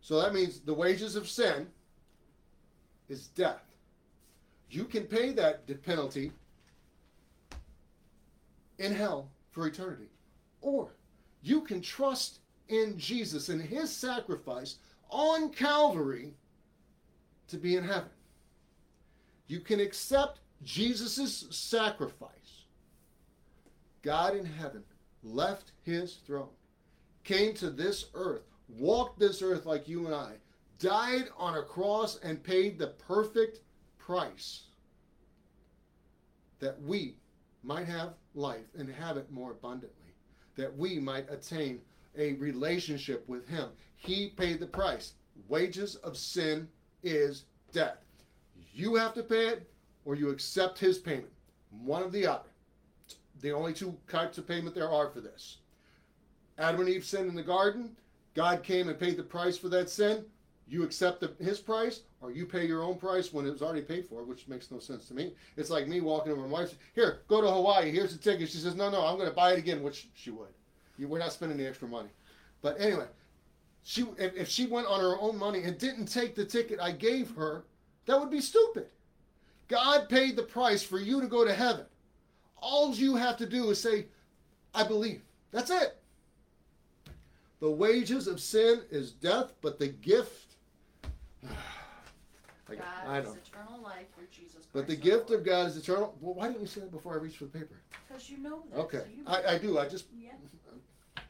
So 0.00 0.20
that 0.20 0.34
means 0.34 0.58
the 0.58 0.74
wages 0.74 1.14
of 1.14 1.28
sin 1.28 1.70
is 3.08 3.28
death. 3.28 3.62
You 4.70 4.86
can 4.86 5.06
pay 5.06 5.30
that 5.32 5.64
penalty 5.84 6.32
in 8.78 8.92
hell 8.94 9.30
for 9.50 9.66
eternity. 9.66 10.10
Or 10.60 10.94
you 11.42 11.62
can 11.62 11.80
trust 11.80 12.40
in 12.68 12.98
Jesus 12.98 13.48
and 13.48 13.60
his 13.60 13.94
sacrifice 13.94 14.76
on 15.10 15.50
Calvary 15.50 16.34
to 17.48 17.56
be 17.56 17.76
in 17.76 17.84
heaven. 17.84 18.10
You 19.46 19.60
can 19.60 19.80
accept 19.80 20.40
Jesus' 20.62 21.46
sacrifice. 21.50 22.64
God 24.02 24.36
in 24.36 24.44
heaven 24.44 24.82
left 25.22 25.72
his 25.82 26.16
throne, 26.26 26.48
came 27.24 27.54
to 27.54 27.70
this 27.70 28.06
earth, 28.14 28.42
walked 28.68 29.18
this 29.18 29.42
earth 29.42 29.66
like 29.66 29.88
you 29.88 30.06
and 30.06 30.14
I, 30.14 30.32
died 30.78 31.28
on 31.36 31.56
a 31.56 31.62
cross 31.62 32.18
and 32.22 32.42
paid 32.42 32.78
the 32.78 32.88
perfect 32.88 33.60
price 33.98 34.64
that 36.60 36.80
we 36.82 37.16
might 37.62 37.86
have 37.86 38.14
life 38.38 38.66
and 38.78 38.88
have 38.88 39.16
it 39.16 39.30
more 39.30 39.50
abundantly, 39.50 40.14
that 40.56 40.74
we 40.76 40.98
might 40.98 41.30
attain 41.30 41.80
a 42.16 42.34
relationship 42.34 43.28
with 43.28 43.46
Him. 43.48 43.68
He 43.96 44.28
paid 44.30 44.60
the 44.60 44.66
price. 44.66 45.14
Wages 45.48 45.96
of 45.96 46.16
sin 46.16 46.68
is 47.02 47.44
death. 47.72 47.98
You 48.72 48.94
have 48.94 49.14
to 49.14 49.22
pay 49.22 49.48
it 49.48 49.70
or 50.04 50.14
you 50.14 50.30
accept 50.30 50.78
His 50.78 50.98
payment. 50.98 51.32
One 51.82 52.02
of 52.02 52.12
the 52.12 52.26
other. 52.26 52.48
The 53.40 53.52
only 53.52 53.72
two 53.72 53.96
types 54.08 54.38
of 54.38 54.48
payment 54.48 54.74
there 54.74 54.90
are 54.90 55.10
for 55.10 55.20
this. 55.20 55.58
Adam 56.58 56.80
and 56.80 56.88
Eve 56.88 57.04
sinned 57.04 57.28
in 57.28 57.36
the 57.36 57.42
garden. 57.42 57.96
God 58.34 58.62
came 58.62 58.88
and 58.88 58.98
paid 58.98 59.16
the 59.16 59.22
price 59.22 59.56
for 59.56 59.68
that 59.68 59.90
sin. 59.90 60.24
You 60.68 60.82
accept 60.82 61.20
the, 61.20 61.32
his 61.42 61.58
price, 61.58 62.00
or 62.20 62.30
you 62.30 62.44
pay 62.44 62.66
your 62.66 62.82
own 62.82 62.96
price 62.96 63.32
when 63.32 63.46
it 63.46 63.50
was 63.50 63.62
already 63.62 63.80
paid 63.80 64.06
for, 64.06 64.22
which 64.22 64.48
makes 64.48 64.70
no 64.70 64.78
sense 64.78 65.08
to 65.08 65.14
me. 65.14 65.32
It's 65.56 65.70
like 65.70 65.88
me 65.88 66.00
walking 66.00 66.32
over 66.32 66.42
my 66.42 66.48
wife. 66.48 66.74
Here, 66.94 67.20
go 67.26 67.40
to 67.40 67.50
Hawaii. 67.50 67.90
Here's 67.90 68.12
the 68.12 68.18
ticket. 68.18 68.50
She 68.50 68.58
says, 68.58 68.74
No, 68.74 68.90
no, 68.90 69.04
I'm 69.06 69.16
going 69.16 69.28
to 69.28 69.34
buy 69.34 69.52
it 69.52 69.58
again, 69.58 69.82
which 69.82 70.08
she 70.14 70.30
would. 70.30 70.48
We're 70.98 71.18
not 71.18 71.32
spending 71.32 71.56
the 71.56 71.66
extra 71.66 71.88
money. 71.88 72.08
But 72.60 72.80
anyway, 72.80 73.06
she 73.84 74.04
if, 74.18 74.36
if 74.36 74.48
she 74.48 74.66
went 74.66 74.88
on 74.88 75.00
her 75.00 75.16
own 75.20 75.38
money 75.38 75.62
and 75.62 75.78
didn't 75.78 76.06
take 76.06 76.34
the 76.34 76.44
ticket 76.44 76.80
I 76.80 76.92
gave 76.92 77.30
her, 77.36 77.64
that 78.06 78.18
would 78.18 78.30
be 78.30 78.40
stupid. 78.40 78.86
God 79.68 80.08
paid 80.08 80.34
the 80.34 80.42
price 80.42 80.82
for 80.82 80.98
you 80.98 81.20
to 81.20 81.26
go 81.26 81.44
to 81.44 81.54
heaven. 81.54 81.86
All 82.60 82.94
you 82.94 83.16
have 83.16 83.36
to 83.36 83.46
do 83.46 83.70
is 83.70 83.80
say, 83.80 84.06
I 84.74 84.82
believe. 84.82 85.22
That's 85.52 85.70
it. 85.70 85.96
The 87.60 87.70
wages 87.70 88.26
of 88.26 88.40
sin 88.40 88.82
is 88.90 89.12
death, 89.12 89.52
but 89.62 89.78
the 89.78 89.88
gift. 89.88 90.47
I 93.08 93.18
is 93.20 93.24
don't. 93.26 93.36
eternal 93.38 93.80
life 93.82 94.06
through 94.14 94.26
Jesus 94.30 94.52
Christ. 94.54 94.68
But 94.72 94.86
the 94.86 94.96
gift 94.96 95.30
of 95.30 95.44
God 95.44 95.68
is 95.68 95.76
eternal. 95.76 96.14
Well, 96.20 96.34
why 96.34 96.48
didn't 96.48 96.60
you 96.60 96.66
say 96.66 96.80
that 96.82 96.92
before 96.92 97.14
I 97.14 97.16
reached 97.18 97.38
for 97.38 97.44
the 97.44 97.58
paper? 97.58 97.76
Because 98.06 98.28
you 98.28 98.38
know 98.38 98.62
that. 98.70 98.78
Okay, 98.80 98.98
so 98.98 99.04
you- 99.16 99.24
I, 99.26 99.54
I 99.54 99.58
do. 99.58 99.78
I 99.78 99.88
just 99.88 100.06
yeah. 100.16 100.32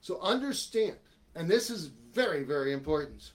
So 0.00 0.20
understand, 0.20 0.96
and 1.36 1.48
this 1.48 1.70
is 1.70 1.86
very, 2.12 2.42
very 2.42 2.72
important. 2.72 3.30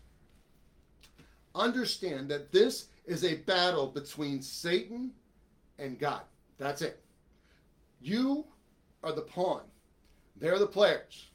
Understand 1.55 2.29
that 2.29 2.51
this 2.51 2.87
is 3.05 3.23
a 3.23 3.35
battle 3.35 3.87
between 3.87 4.41
Satan 4.41 5.11
and 5.79 5.97
God. 5.97 6.21
That's 6.57 6.81
it. 6.81 7.01
You 8.01 8.45
are 9.03 9.13
the 9.13 9.21
pawn, 9.21 9.61
they're 10.35 10.59
the 10.59 10.67
players. 10.67 11.27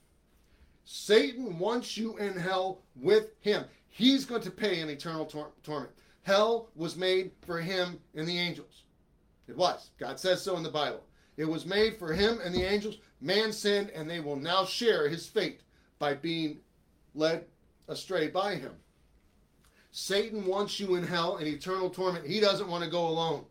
Satan 0.85 1.59
wants 1.59 1.97
you 1.97 2.16
in 2.19 2.37
hell 2.37 2.83
with 2.97 3.31
him. 3.40 3.64
He's 3.88 4.25
going 4.25 4.42
to 4.42 4.50
pay 4.50 4.81
an 4.81 4.88
eternal 4.90 5.25
tor- 5.25 5.52
torment. 5.62 5.92
Hell 6.23 6.69
was 6.75 6.97
made 6.97 7.33
for 7.45 7.61
him 7.61 7.99
and 8.14 8.26
the 8.26 8.38
angels. 8.38 8.85
It 9.49 9.57
was. 9.57 9.91
God 9.99 10.21
says 10.21 10.43
so 10.43 10.57
in 10.57 10.62
the 10.62 10.71
Bible. 10.71 11.02
It 11.37 11.45
was 11.45 11.67
made 11.67 11.97
for 11.97 12.12
him 12.12 12.41
and 12.45 12.55
the 12.55 12.62
angels. 12.62 12.99
Man 13.21 13.52
sinned, 13.52 13.91
and 13.91 14.09
they 14.09 14.21
will 14.21 14.37
now 14.37 14.64
share 14.64 15.09
his 15.09 15.26
fate 15.26 15.61
by 15.99 16.14
being 16.14 16.59
led 17.14 17.45
astray 17.88 18.29
by 18.29 18.57
him. 18.57 18.73
Satan 19.91 20.47
wants 20.47 20.81
you 20.81 20.95
in 20.95 21.05
hell 21.05 21.37
in 21.37 21.47
eternal 21.47 21.91
torment. 21.91 22.26
He 22.26 22.41
doesn't 22.41 22.69
want 22.69 22.83
to 22.85 22.91
go 22.91 23.07
alone. 23.07 23.45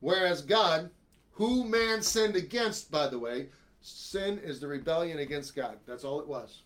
Whereas 0.00 0.42
God, 0.42 0.90
who 1.32 1.64
man 1.64 2.02
sinned 2.02 2.34
against, 2.36 2.90
by 2.90 3.08
the 3.08 3.18
way, 3.18 3.48
sin 3.82 4.38
is 4.38 4.60
the 4.60 4.68
rebellion 4.68 5.18
against 5.18 5.54
God. 5.54 5.76
That's 5.86 6.04
all 6.04 6.20
it 6.20 6.26
was. 6.26 6.62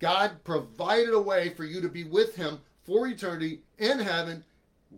God 0.00 0.32
provided 0.44 1.14
a 1.14 1.20
way 1.20 1.50
for 1.50 1.64
you 1.64 1.80
to 1.80 1.88
be 1.88 2.04
with 2.04 2.34
him 2.34 2.60
for 2.84 3.06
eternity 3.06 3.60
in 3.78 3.98
heaven. 3.98 4.44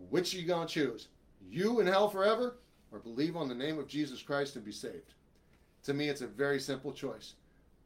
Which 0.09 0.33
are 0.33 0.37
you 0.37 0.45
going 0.45 0.67
to 0.67 0.73
choose? 0.73 1.07
You 1.49 1.79
in 1.79 1.87
hell 1.87 2.09
forever 2.09 2.57
or 2.91 2.99
believe 2.99 3.35
on 3.35 3.47
the 3.47 3.55
name 3.55 3.79
of 3.79 3.87
Jesus 3.87 4.21
Christ 4.21 4.55
and 4.55 4.65
be 4.65 4.71
saved? 4.71 5.13
To 5.85 5.93
me, 5.93 6.09
it's 6.09 6.21
a 6.21 6.27
very 6.27 6.59
simple 6.59 6.91
choice. 6.91 7.33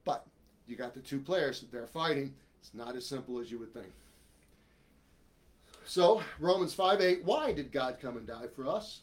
But 0.03 0.25
you 0.67 0.75
got 0.75 0.93
the 0.93 0.99
two 0.99 1.19
players, 1.19 1.63
they're 1.71 1.87
fighting. 1.87 2.33
It's 2.59 2.73
not 2.73 2.95
as 2.95 3.05
simple 3.05 3.39
as 3.39 3.51
you 3.51 3.59
would 3.59 3.73
think. 3.73 3.91
So, 5.85 6.21
Romans 6.39 6.73
5 6.73 7.01
8, 7.01 7.25
why 7.25 7.51
did 7.51 7.71
God 7.71 7.97
come 8.01 8.17
and 8.17 8.27
die 8.27 8.47
for 8.55 8.67
us? 8.67 9.01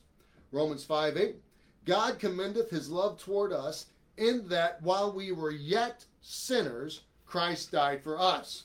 Romans 0.52 0.85
5 0.85 1.17
8, 1.17 1.37
God 1.85 2.19
commendeth 2.19 2.71
his 2.71 2.88
love 2.88 3.19
toward 3.19 3.52
us 3.52 3.87
in 4.17 4.47
that 4.49 4.81
while 4.83 5.12
we 5.12 5.33
were 5.33 5.50
yet 5.50 6.05
sinners, 6.23 7.02
Christ 7.26 7.73
died 7.73 8.02
for 8.02 8.19
us. 8.19 8.64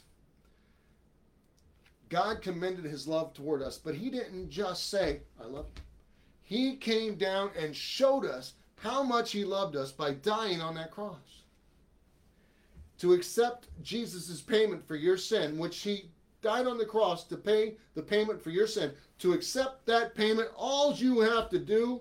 God 2.13 2.43
commended 2.43 2.85
his 2.85 3.07
love 3.07 3.33
toward 3.33 3.63
us, 3.63 3.79
but 3.79 3.95
he 3.95 4.11
didn't 4.11 4.47
just 4.51 4.91
say, 4.91 5.21
I 5.41 5.45
love 5.47 5.65
you. 5.75 5.81
He 6.43 6.75
came 6.75 7.15
down 7.15 7.49
and 7.57 7.75
showed 7.75 8.23
us 8.23 8.53
how 8.75 9.01
much 9.01 9.31
he 9.31 9.43
loved 9.43 9.75
us 9.75 9.91
by 9.91 10.11
dying 10.13 10.61
on 10.61 10.75
that 10.75 10.91
cross. 10.91 11.41
To 12.99 13.13
accept 13.13 13.69
Jesus' 13.81 14.41
payment 14.41 14.87
for 14.87 14.95
your 14.95 15.17
sin, 15.17 15.57
which 15.57 15.79
he 15.79 16.11
died 16.43 16.67
on 16.67 16.77
the 16.77 16.85
cross 16.85 17.23
to 17.23 17.35
pay 17.35 17.77
the 17.95 18.03
payment 18.03 18.39
for 18.39 18.51
your 18.51 18.67
sin, 18.67 18.91
to 19.17 19.33
accept 19.33 19.83
that 19.87 20.13
payment, 20.13 20.49
all 20.55 20.93
you 20.93 21.19
have 21.19 21.49
to 21.49 21.57
do 21.57 21.99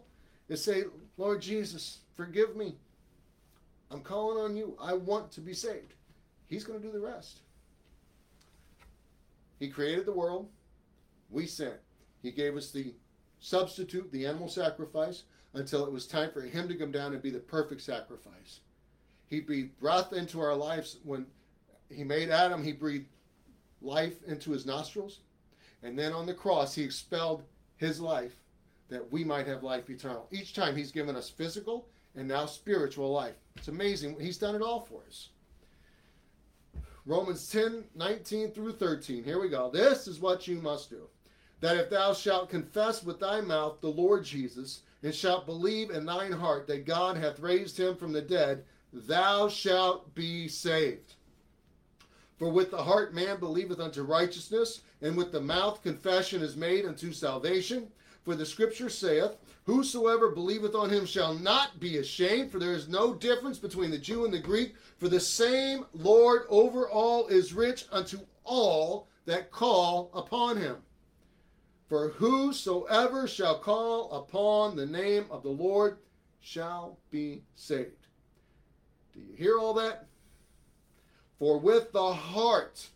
is 0.51 0.63
say, 0.63 0.85
Lord 1.17 1.41
Jesus, 1.41 2.01
forgive 2.15 2.55
me. 2.55 2.75
I'm 3.91 4.03
calling 4.03 4.45
on 4.45 4.59
you. 4.59 4.77
I 4.79 4.93
want 4.93 5.33
to 5.33 5.41
be 5.41 5.55
saved. 5.55 5.95
He's 6.49 6.65
going 6.65 6.83
to 6.83 6.87
do 6.87 6.93
the 6.93 7.01
rest. 7.01 7.39
He 9.63 9.69
created 9.69 10.07
the 10.07 10.13
world. 10.13 10.49
We 11.31 11.47
sinned. 11.47 11.79
He 12.21 12.33
gave 12.33 12.57
us 12.57 12.73
the 12.73 12.97
substitute, 13.39 14.11
the 14.11 14.27
animal 14.27 14.49
sacrifice, 14.49 15.23
until 15.55 15.87
it 15.87 15.93
was 15.93 16.09
time 16.09 16.33
for 16.33 16.41
him 16.41 16.67
to 16.67 16.75
come 16.75 16.91
down 16.91 17.13
and 17.13 17.23
be 17.23 17.31
the 17.31 17.39
perfect 17.39 17.81
sacrifice. 17.81 18.59
He 19.29 19.39
breathed 19.39 19.79
breath 19.79 20.15
into 20.15 20.41
our 20.41 20.57
lives. 20.57 20.97
When 21.05 21.27
he 21.89 22.03
made 22.03 22.29
Adam, 22.29 22.65
he 22.65 22.73
breathed 22.73 23.07
life 23.81 24.17
into 24.27 24.51
his 24.51 24.67
nostrils. 24.67 25.21
And 25.85 25.97
then 25.97 26.13
on 26.13 26.27
the 26.27 26.35
cross, 26.35 26.75
he 26.75 26.83
expelled 26.83 27.45
his 27.77 28.01
life 28.01 28.35
that 28.89 29.13
we 29.13 29.23
might 29.23 29.47
have 29.47 29.63
life 29.63 29.89
eternal. 29.89 30.27
Each 30.33 30.55
time 30.55 30.75
he's 30.75 30.91
given 30.91 31.15
us 31.15 31.31
physical 31.31 31.87
and 32.17 32.27
now 32.27 32.47
spiritual 32.47 33.13
life. 33.13 33.37
It's 33.55 33.69
amazing. 33.69 34.19
He's 34.19 34.39
done 34.39 34.57
it 34.57 34.63
all 34.63 34.81
for 34.81 35.03
us. 35.07 35.29
Romans 37.05 37.49
10 37.49 37.85
19 37.95 38.51
through 38.53 38.73
13. 38.73 39.25
Here 39.25 39.41
we 39.41 39.49
go. 39.49 39.71
This 39.71 40.07
is 40.07 40.21
what 40.21 40.47
you 40.47 40.61
must 40.61 40.91
do. 40.91 41.09
That 41.61 41.77
if 41.77 41.91
thou 41.91 42.13
shalt 42.13 42.51
confess 42.51 43.03
with 43.03 43.21
thy 43.21 43.41
mouth 43.41 43.81
the 43.81 43.89
Lord 43.89 44.25
Jesus, 44.25 44.83
and 45.03 45.15
shalt 45.15 45.47
believe 45.47 45.91
in 45.91 46.05
thine 46.05 46.33
heart 46.33 46.67
that 46.69 46.87
God 46.87 47.17
hath 47.17 47.41
raised 47.41 47.79
him 47.79 47.97
from 47.97 48.13
the 48.13 48.23
dead, 48.23 48.65
thou 48.93 49.49
shalt 49.49 50.15
be 50.15 50.47
saved. 50.49 51.15
For 52.39 52.49
with 52.51 52.71
the 52.71 52.83
heart 52.83 53.15
man 53.15 53.39
believeth 53.39 53.81
unto 53.81 54.03
righteousness, 54.03 54.83
and 55.01 55.17
with 55.17 55.33
the 55.33 55.41
mouth 55.41 55.83
confession 55.83 56.43
is 56.43 56.57
made 56.57 56.85
unto 56.85 57.13
salvation. 57.13 57.89
For 58.25 58.37
the 58.37 58.47
scripture 58.47 58.89
saith, 58.89 59.33
Whosoever 59.65 60.31
believeth 60.31 60.75
on 60.75 60.91
him 60.91 61.07
shall 61.07 61.35
not 61.35 61.79
be 61.79 61.99
ashamed, 61.99 62.51
for 62.51 62.59
there 62.59 62.73
is 62.73 62.89
no 62.89 63.15
difference 63.15 63.59
between 63.59 63.91
the 63.91 63.99
Jew 63.99 64.25
and 64.25 64.35
the 64.35 64.39
Greek. 64.39 64.75
For 64.99 65.09
the 65.09 65.21
same 65.21 65.87
Lord 65.93 66.43
over 66.49 66.89
all 66.89 67.27
is 67.29 67.53
rich 67.53 67.87
unto 67.93 68.19
all 68.45 69.09
that 69.27 69.51
call 69.51 70.11
upon 70.15 70.57
him. 70.57 70.77
For 71.89 72.09
whosoever 72.09 73.29
shall 73.29 73.59
call 73.59 74.11
upon 74.13 74.77
the 74.77 74.87
name 74.87 75.27
of 75.31 75.43
the 75.43 75.51
Lord 75.51 75.99
shall 76.41 76.99
be 77.11 77.43
saved. 77.55 78.07
Do 79.13 79.21
you 79.21 79.35
hear 79.37 79.59
all 79.59 79.75
that? 79.75 80.07
For 81.39 81.59
with 81.59 81.93
the 81.93 82.15
heart 82.15 82.89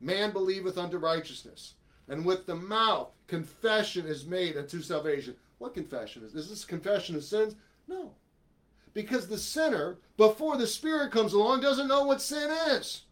man 0.00 0.32
believeth 0.32 0.76
unto 0.76 0.98
righteousness, 0.98 1.74
and 2.08 2.24
with 2.24 2.46
the 2.46 2.56
mouth 2.56 3.10
confession 3.26 4.06
is 4.06 4.26
made 4.26 4.56
unto 4.56 4.82
salvation. 4.82 5.36
What 5.58 5.74
confession 5.74 6.24
is? 6.24 6.34
Is 6.34 6.50
this 6.50 6.64
confession 6.64 7.16
of 7.16 7.24
sins? 7.24 7.54
No. 7.88 8.12
Because 8.94 9.26
the 9.26 9.38
sinner, 9.38 9.98
before 10.16 10.56
the 10.56 10.66
Spirit 10.66 11.12
comes 11.12 11.32
along, 11.32 11.60
doesn't 11.60 11.88
know 11.88 12.04
what 12.04 12.20
sin 12.20 12.50
is. 12.70 13.02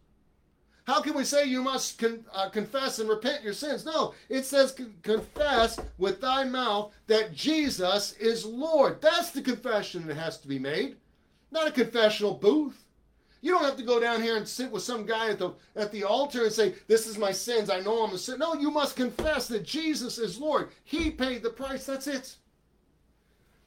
How 0.85 1.01
can 1.01 1.13
we 1.13 1.23
say 1.23 1.45
you 1.45 1.61
must 1.61 1.97
con- 1.99 2.25
uh, 2.33 2.49
confess 2.49 2.99
and 2.99 3.09
repent 3.09 3.43
your 3.43 3.53
sins? 3.53 3.85
No, 3.85 4.13
it 4.29 4.45
says 4.45 4.71
con- 4.71 4.93
confess 5.03 5.79
with 5.97 6.21
thy 6.21 6.43
mouth 6.43 6.93
that 7.07 7.33
Jesus 7.33 8.13
is 8.13 8.45
Lord. 8.45 9.01
That's 9.01 9.31
the 9.31 9.41
confession 9.41 10.07
that 10.07 10.17
has 10.17 10.37
to 10.39 10.47
be 10.47 10.59
made, 10.59 10.97
not 11.51 11.67
a 11.67 11.71
confessional 11.71 12.33
booth. 12.33 12.83
You 13.41 13.51
don't 13.51 13.63
have 13.63 13.77
to 13.77 13.83
go 13.83 13.99
down 13.99 14.21
here 14.21 14.37
and 14.37 14.47
sit 14.47 14.71
with 14.71 14.83
some 14.83 15.05
guy 15.05 15.31
at 15.31 15.39
the 15.39 15.51
at 15.75 15.91
the 15.91 16.03
altar 16.03 16.43
and 16.43 16.53
say, 16.53 16.75
"This 16.87 17.07
is 17.07 17.17
my 17.17 17.31
sins. 17.31 17.69
I 17.69 17.79
know 17.79 18.03
I'm 18.03 18.13
a 18.13 18.17
sin." 18.17 18.37
No, 18.39 18.53
you 18.53 18.69
must 18.69 18.95
confess 18.95 19.47
that 19.47 19.63
Jesus 19.63 20.19
is 20.19 20.39
Lord. 20.39 20.69
He 20.83 21.09
paid 21.09 21.41
the 21.41 21.49
price. 21.49 21.85
That's 21.85 22.07
it. 22.07 22.35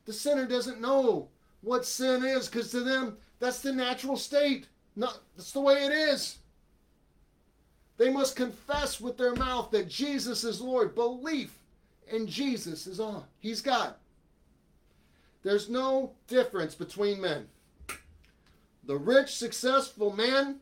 The 0.05 0.13
sinner 0.13 0.47
doesn't 0.47 0.81
know 0.81 1.29
what 1.61 1.85
sin 1.85 2.25
is 2.25 2.47
because 2.47 2.71
to 2.71 2.81
them 2.81 3.17
that's 3.41 3.61
the 3.61 3.73
natural 3.73 4.17
state. 4.17 4.69
Not 4.95 5.19
that's 5.37 5.53
the 5.53 5.61
way 5.61 5.85
it 5.85 5.93
is. 5.93 6.39
They 7.97 8.11
must 8.11 8.37
confess 8.37 9.01
with 9.01 9.17
their 9.17 9.35
mouth 9.35 9.71
that 9.71 9.89
Jesus 9.89 10.45
is 10.45 10.61
Lord. 10.61 10.95
Belief 10.95 11.59
in 12.09 12.27
Jesus 12.27 12.87
is 12.87 13.01
on. 13.01 13.25
He's 13.41 13.61
God. 13.61 13.95
There's 15.43 15.69
no 15.69 16.13
difference 16.27 16.75
between 16.75 17.21
men. 17.21 17.49
The 18.87 18.97
rich, 18.97 19.35
successful 19.35 20.15
man, 20.15 20.57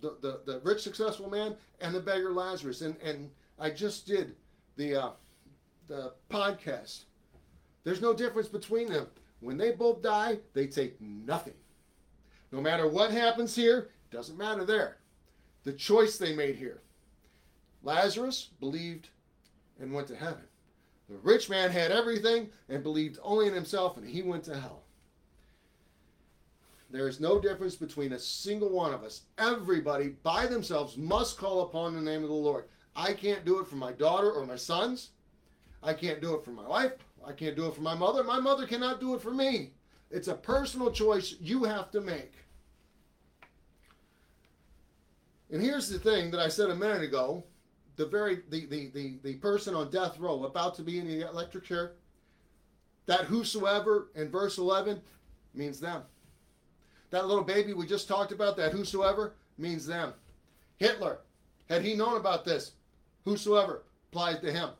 the, 0.00 0.16
the, 0.20 0.40
the 0.44 0.60
rich, 0.60 0.82
successful 0.82 1.30
man, 1.30 1.56
and 1.80 1.94
the 1.94 2.00
beggar 2.00 2.32
Lazarus. 2.32 2.80
And, 2.82 2.96
and 3.02 3.30
I 3.58 3.70
just 3.70 4.06
did 4.06 4.34
the, 4.76 5.02
uh, 5.02 5.10
the 5.86 6.12
podcast. 6.30 7.04
There's 7.84 8.00
no 8.00 8.12
difference 8.12 8.48
between 8.48 8.90
them. 8.92 9.06
When 9.40 9.56
they 9.56 9.72
both 9.72 10.02
die, 10.02 10.38
they 10.52 10.66
take 10.66 11.00
nothing. 11.00 11.54
No 12.50 12.60
matter 12.60 12.88
what 12.88 13.10
happens 13.10 13.54
here, 13.54 13.90
doesn't 14.10 14.38
matter 14.38 14.64
there. 14.64 14.96
The 15.64 15.72
choice 15.72 16.18
they 16.18 16.34
made 16.34 16.56
here. 16.56 16.80
Lazarus 17.82 18.50
believed 18.58 19.10
and 19.80 19.92
went 19.92 20.08
to 20.08 20.16
heaven. 20.16 20.42
The 21.08 21.16
rich 21.18 21.48
man 21.48 21.70
had 21.70 21.92
everything 21.92 22.50
and 22.68 22.82
believed 22.82 23.18
only 23.22 23.46
in 23.46 23.54
himself, 23.54 23.96
and 23.96 24.08
he 24.08 24.22
went 24.22 24.44
to 24.44 24.58
hell. 24.58 24.82
There 26.90 27.08
is 27.08 27.20
no 27.20 27.38
difference 27.38 27.76
between 27.76 28.12
a 28.12 28.18
single 28.18 28.70
one 28.70 28.94
of 28.94 29.04
us. 29.04 29.22
Everybody 29.36 30.14
by 30.22 30.46
themselves 30.46 30.96
must 30.96 31.36
call 31.36 31.62
upon 31.62 31.94
the 31.94 32.00
name 32.00 32.22
of 32.22 32.28
the 32.28 32.34
Lord. 32.34 32.64
I 32.96 33.12
can't 33.12 33.44
do 33.44 33.60
it 33.60 33.66
for 33.66 33.76
my 33.76 33.92
daughter 33.92 34.30
or 34.30 34.46
my 34.46 34.56
sons. 34.56 35.10
I 35.82 35.92
can't 35.92 36.20
do 36.20 36.34
it 36.34 36.44
for 36.44 36.50
my 36.50 36.66
wife. 36.66 36.92
I 37.26 37.32
can't 37.32 37.56
do 37.56 37.66
it 37.66 37.74
for 37.74 37.82
my 37.82 37.94
mother. 37.94 38.24
My 38.24 38.40
mother 38.40 38.66
cannot 38.66 39.00
do 39.00 39.14
it 39.14 39.20
for 39.20 39.32
me. 39.32 39.72
It's 40.10 40.28
a 40.28 40.34
personal 40.34 40.90
choice 40.90 41.36
you 41.40 41.64
have 41.64 41.90
to 41.90 42.00
make. 42.00 42.32
And 45.50 45.62
here's 45.62 45.88
the 45.88 45.98
thing 45.98 46.30
that 46.30 46.40
I 46.40 46.48
said 46.48 46.70
a 46.70 46.74
minute 46.74 47.02
ago. 47.02 47.44
The 47.96 48.06
very 48.06 48.42
the, 48.48 48.66
the, 48.66 48.90
the, 48.94 49.18
the 49.22 49.34
person 49.34 49.74
on 49.74 49.90
death 49.90 50.18
row 50.18 50.44
about 50.44 50.74
to 50.76 50.82
be 50.82 50.98
in 50.98 51.06
the 51.06 51.28
electric 51.28 51.64
chair, 51.64 51.92
that 53.06 53.24
whosoever 53.24 54.08
in 54.14 54.30
verse 54.30 54.58
11 54.58 55.00
means 55.54 55.80
them. 55.80 56.02
That 57.10 57.26
little 57.26 57.44
baby 57.44 57.72
we 57.72 57.86
just 57.86 58.08
talked 58.08 58.32
about, 58.32 58.56
that 58.56 58.72
whosoever 58.72 59.34
means 59.56 59.86
them. 59.86 60.12
Hitler, 60.76 61.20
had 61.68 61.82
he 61.82 61.94
known 61.94 62.16
about 62.16 62.44
this, 62.44 62.72
whosoever 63.24 63.82
applies 64.10 64.40
to 64.40 64.52
him. 64.52 64.70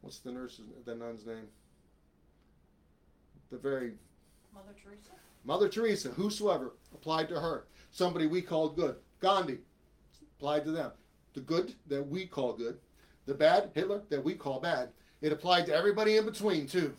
What's 0.00 0.18
the 0.18 0.32
nurse's, 0.32 0.64
the 0.84 0.94
nun's 0.94 1.26
name? 1.26 1.46
The 3.50 3.58
very 3.58 3.92
Mother 4.54 4.74
Teresa? 4.82 5.12
Mother 5.44 5.68
Teresa, 5.68 6.08
whosoever 6.10 6.72
applied 6.94 7.28
to 7.28 7.40
her. 7.40 7.64
Somebody 7.90 8.26
we 8.26 8.42
called 8.42 8.76
good. 8.76 8.96
Gandhi 9.20 9.58
applied 10.36 10.64
to 10.64 10.70
them. 10.70 10.92
The 11.34 11.40
good 11.40 11.74
that 11.88 12.06
we 12.06 12.26
call 12.26 12.52
good. 12.54 12.78
The 13.26 13.34
bad, 13.34 13.70
Hitler, 13.74 14.02
that 14.08 14.24
we 14.24 14.34
call 14.34 14.60
bad. 14.60 14.88
It 15.20 15.32
applied 15.32 15.66
to 15.66 15.74
everybody 15.74 16.16
in 16.16 16.24
between, 16.24 16.66
too. 16.66 16.94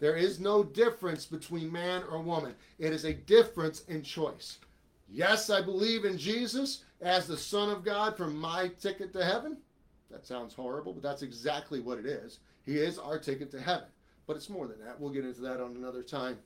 There 0.00 0.16
is 0.16 0.38
no 0.38 0.62
difference 0.62 1.26
between 1.26 1.72
man 1.72 2.02
or 2.10 2.20
woman. 2.20 2.54
It 2.78 2.92
is 2.92 3.04
a 3.04 3.14
difference 3.14 3.82
in 3.88 4.02
choice. 4.02 4.58
Yes, 5.10 5.50
I 5.50 5.62
believe 5.62 6.04
in 6.04 6.18
Jesus 6.18 6.84
as 7.00 7.26
the 7.26 7.36
Son 7.36 7.70
of 7.70 7.84
God 7.84 8.16
for 8.16 8.26
my 8.26 8.68
ticket 8.80 9.12
to 9.14 9.24
heaven. 9.24 9.56
That 10.10 10.26
sounds 10.26 10.54
horrible, 10.54 10.92
but 10.92 11.02
that's 11.02 11.22
exactly 11.22 11.80
what 11.80 11.98
it 11.98 12.06
is. 12.06 12.38
He 12.64 12.78
is 12.78 12.98
our 12.98 13.18
ticket 13.18 13.50
to 13.52 13.60
heaven. 13.60 13.88
But 14.26 14.36
it's 14.36 14.50
more 14.50 14.66
than 14.66 14.78
that. 14.84 15.00
We'll 15.00 15.10
get 15.10 15.24
into 15.24 15.40
that 15.42 15.60
on 15.60 15.76
another 15.76 16.02
time. 16.02 16.38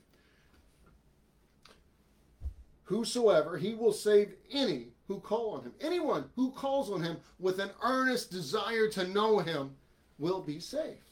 Whosoever, 2.85 3.57
he 3.57 3.75
will 3.75 3.93
save 3.93 4.33
any 4.51 4.87
who 5.07 5.19
call 5.19 5.51
on 5.51 5.63
him. 5.63 5.73
Anyone 5.81 6.25
who 6.35 6.51
calls 6.51 6.89
on 6.89 7.01
him 7.01 7.17
with 7.39 7.59
an 7.59 7.71
earnest 7.83 8.31
desire 8.31 8.87
to 8.89 9.07
know 9.07 9.39
him 9.39 9.71
will 10.17 10.41
be 10.41 10.59
saved. 10.59 11.09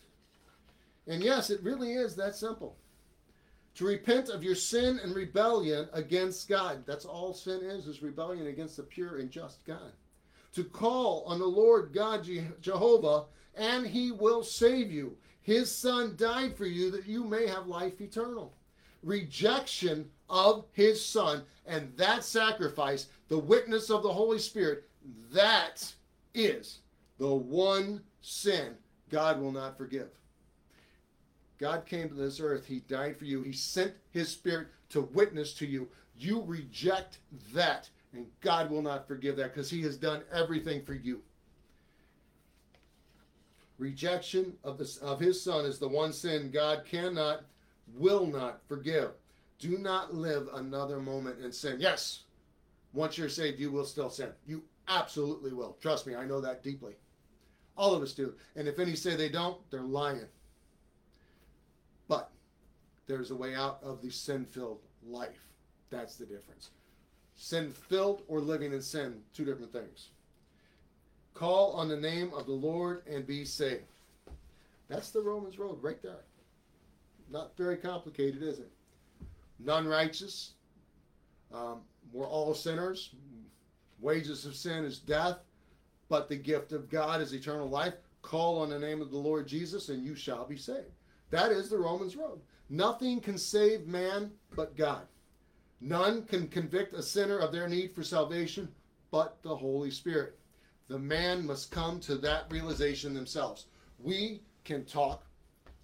And 1.07 1.23
yes, 1.23 1.49
it 1.49 1.63
really 1.63 1.93
is 1.93 2.15
that 2.15 2.35
simple. 2.35 2.77
To 3.75 3.85
repent 3.85 4.29
of 4.29 4.43
your 4.43 4.55
sin 4.55 4.99
and 5.01 5.15
rebellion 5.15 5.87
against 5.93 6.49
God. 6.49 6.83
That's 6.85 7.05
all 7.05 7.33
sin 7.33 7.61
is, 7.63 7.87
is 7.87 8.03
rebellion 8.03 8.47
against 8.47 8.77
the 8.77 8.83
pure 8.83 9.17
and 9.17 9.31
just 9.31 9.65
God. 9.65 9.93
To 10.53 10.63
call 10.63 11.23
on 11.25 11.39
the 11.39 11.45
Lord 11.45 11.93
God 11.93 12.27
Jehovah, 12.61 13.25
and 13.55 13.87
he 13.87 14.11
will 14.11 14.43
save 14.43 14.91
you. 14.91 15.15
His 15.41 15.73
son 15.73 16.15
died 16.17 16.55
for 16.55 16.65
you 16.65 16.91
that 16.91 17.07
you 17.07 17.23
may 17.23 17.47
have 17.47 17.67
life 17.67 18.01
eternal. 18.01 18.53
Rejection 19.01 20.09
of 20.29 20.65
his 20.73 21.03
son 21.03 21.43
and 21.65 21.91
that 21.97 22.23
sacrifice, 22.23 23.07
the 23.27 23.39
witness 23.39 23.89
of 23.89 24.03
the 24.03 24.13
Holy 24.13 24.39
Spirit, 24.39 24.87
that 25.31 25.91
is 26.33 26.79
the 27.17 27.33
one 27.33 28.01
sin 28.21 28.75
God 29.09 29.39
will 29.39 29.51
not 29.51 29.77
forgive. 29.77 30.09
God 31.61 31.85
came 31.85 32.09
to 32.09 32.15
this 32.15 32.39
earth. 32.39 32.65
He 32.65 32.79
died 32.79 33.17
for 33.17 33.25
you. 33.25 33.43
He 33.43 33.53
sent 33.53 33.93
his 34.09 34.29
spirit 34.29 34.67
to 34.89 35.01
witness 35.01 35.53
to 35.53 35.67
you. 35.67 35.87
You 36.17 36.41
reject 36.41 37.19
that, 37.53 37.87
and 38.13 38.25
God 38.41 38.71
will 38.71 38.81
not 38.81 39.07
forgive 39.07 39.37
that 39.37 39.53
because 39.53 39.69
he 39.69 39.83
has 39.83 39.95
done 39.95 40.23
everything 40.33 40.83
for 40.83 40.95
you. 40.95 41.21
Rejection 43.77 44.53
of, 44.63 44.79
this, 44.79 44.97
of 44.97 45.19
his 45.19 45.41
son 45.41 45.65
is 45.65 45.77
the 45.77 45.87
one 45.87 46.13
sin 46.13 46.49
God 46.51 46.83
cannot, 46.83 47.43
will 47.95 48.25
not 48.25 48.61
forgive. 48.67 49.11
Do 49.59 49.77
not 49.77 50.15
live 50.15 50.49
another 50.55 50.99
moment 50.99 51.43
in 51.43 51.51
sin. 51.51 51.77
Yes, 51.79 52.23
once 52.93 53.19
you're 53.19 53.29
saved, 53.29 53.59
you 53.59 53.71
will 53.71 53.85
still 53.85 54.09
sin. 54.09 54.29
You 54.47 54.63
absolutely 54.87 55.53
will. 55.53 55.77
Trust 55.79 56.07
me, 56.07 56.15
I 56.15 56.25
know 56.25 56.41
that 56.41 56.63
deeply. 56.63 56.93
All 57.77 57.93
of 57.93 58.01
us 58.01 58.13
do. 58.13 58.33
And 58.55 58.67
if 58.67 58.79
any 58.79 58.95
say 58.95 59.15
they 59.15 59.29
don't, 59.29 59.57
they're 59.69 59.81
lying. 59.81 60.25
But 62.11 62.29
there's 63.07 63.31
a 63.31 63.35
way 63.35 63.55
out 63.55 63.79
of 63.81 64.01
the 64.01 64.09
sin 64.09 64.43
filled 64.43 64.81
life. 65.07 65.47
That's 65.89 66.17
the 66.17 66.25
difference. 66.25 66.71
Sin 67.37 67.71
filled 67.71 68.23
or 68.27 68.41
living 68.41 68.73
in 68.73 68.81
sin, 68.81 69.21
two 69.33 69.45
different 69.45 69.71
things. 69.71 70.09
Call 71.33 71.71
on 71.71 71.87
the 71.87 71.95
name 71.95 72.33
of 72.35 72.47
the 72.47 72.51
Lord 72.51 73.03
and 73.09 73.25
be 73.25 73.45
saved. 73.45 73.85
That's 74.89 75.11
the 75.11 75.21
Romans 75.21 75.57
road 75.57 75.81
right 75.81 76.01
there. 76.03 76.25
Not 77.31 77.55
very 77.55 77.77
complicated, 77.77 78.43
is 78.43 78.59
it? 78.59 78.71
None 79.57 79.87
righteous. 79.87 80.51
Um, 81.53 81.79
we're 82.11 82.27
all 82.27 82.53
sinners. 82.53 83.11
Wages 84.01 84.45
of 84.45 84.53
sin 84.53 84.83
is 84.83 84.99
death, 84.99 85.37
but 86.09 86.27
the 86.27 86.35
gift 86.35 86.73
of 86.73 86.89
God 86.89 87.21
is 87.21 87.33
eternal 87.33 87.69
life. 87.69 87.93
Call 88.21 88.59
on 88.59 88.69
the 88.69 88.79
name 88.79 89.01
of 89.01 89.11
the 89.11 89.17
Lord 89.17 89.47
Jesus 89.47 89.87
and 89.87 90.03
you 90.03 90.13
shall 90.13 90.43
be 90.43 90.57
saved. 90.57 90.91
That 91.31 91.51
is 91.51 91.69
the 91.69 91.77
Romans 91.77 92.15
road. 92.15 92.39
Nothing 92.69 93.19
can 93.19 93.37
save 93.37 93.87
man 93.87 94.31
but 94.55 94.77
God. 94.77 95.07
None 95.79 96.23
can 96.25 96.47
convict 96.47 96.93
a 96.93 97.01
sinner 97.01 97.39
of 97.39 97.51
their 97.51 97.67
need 97.67 97.95
for 97.95 98.03
salvation 98.03 98.69
but 99.09 99.41
the 99.41 99.55
Holy 99.55 99.91
Spirit. 99.91 100.37
The 100.87 100.99
man 100.99 101.45
must 101.45 101.71
come 101.71 101.99
to 102.01 102.15
that 102.17 102.51
realization 102.51 103.13
themselves. 103.13 103.65
We 103.99 104.41
can 104.63 104.85
talk, 104.85 105.23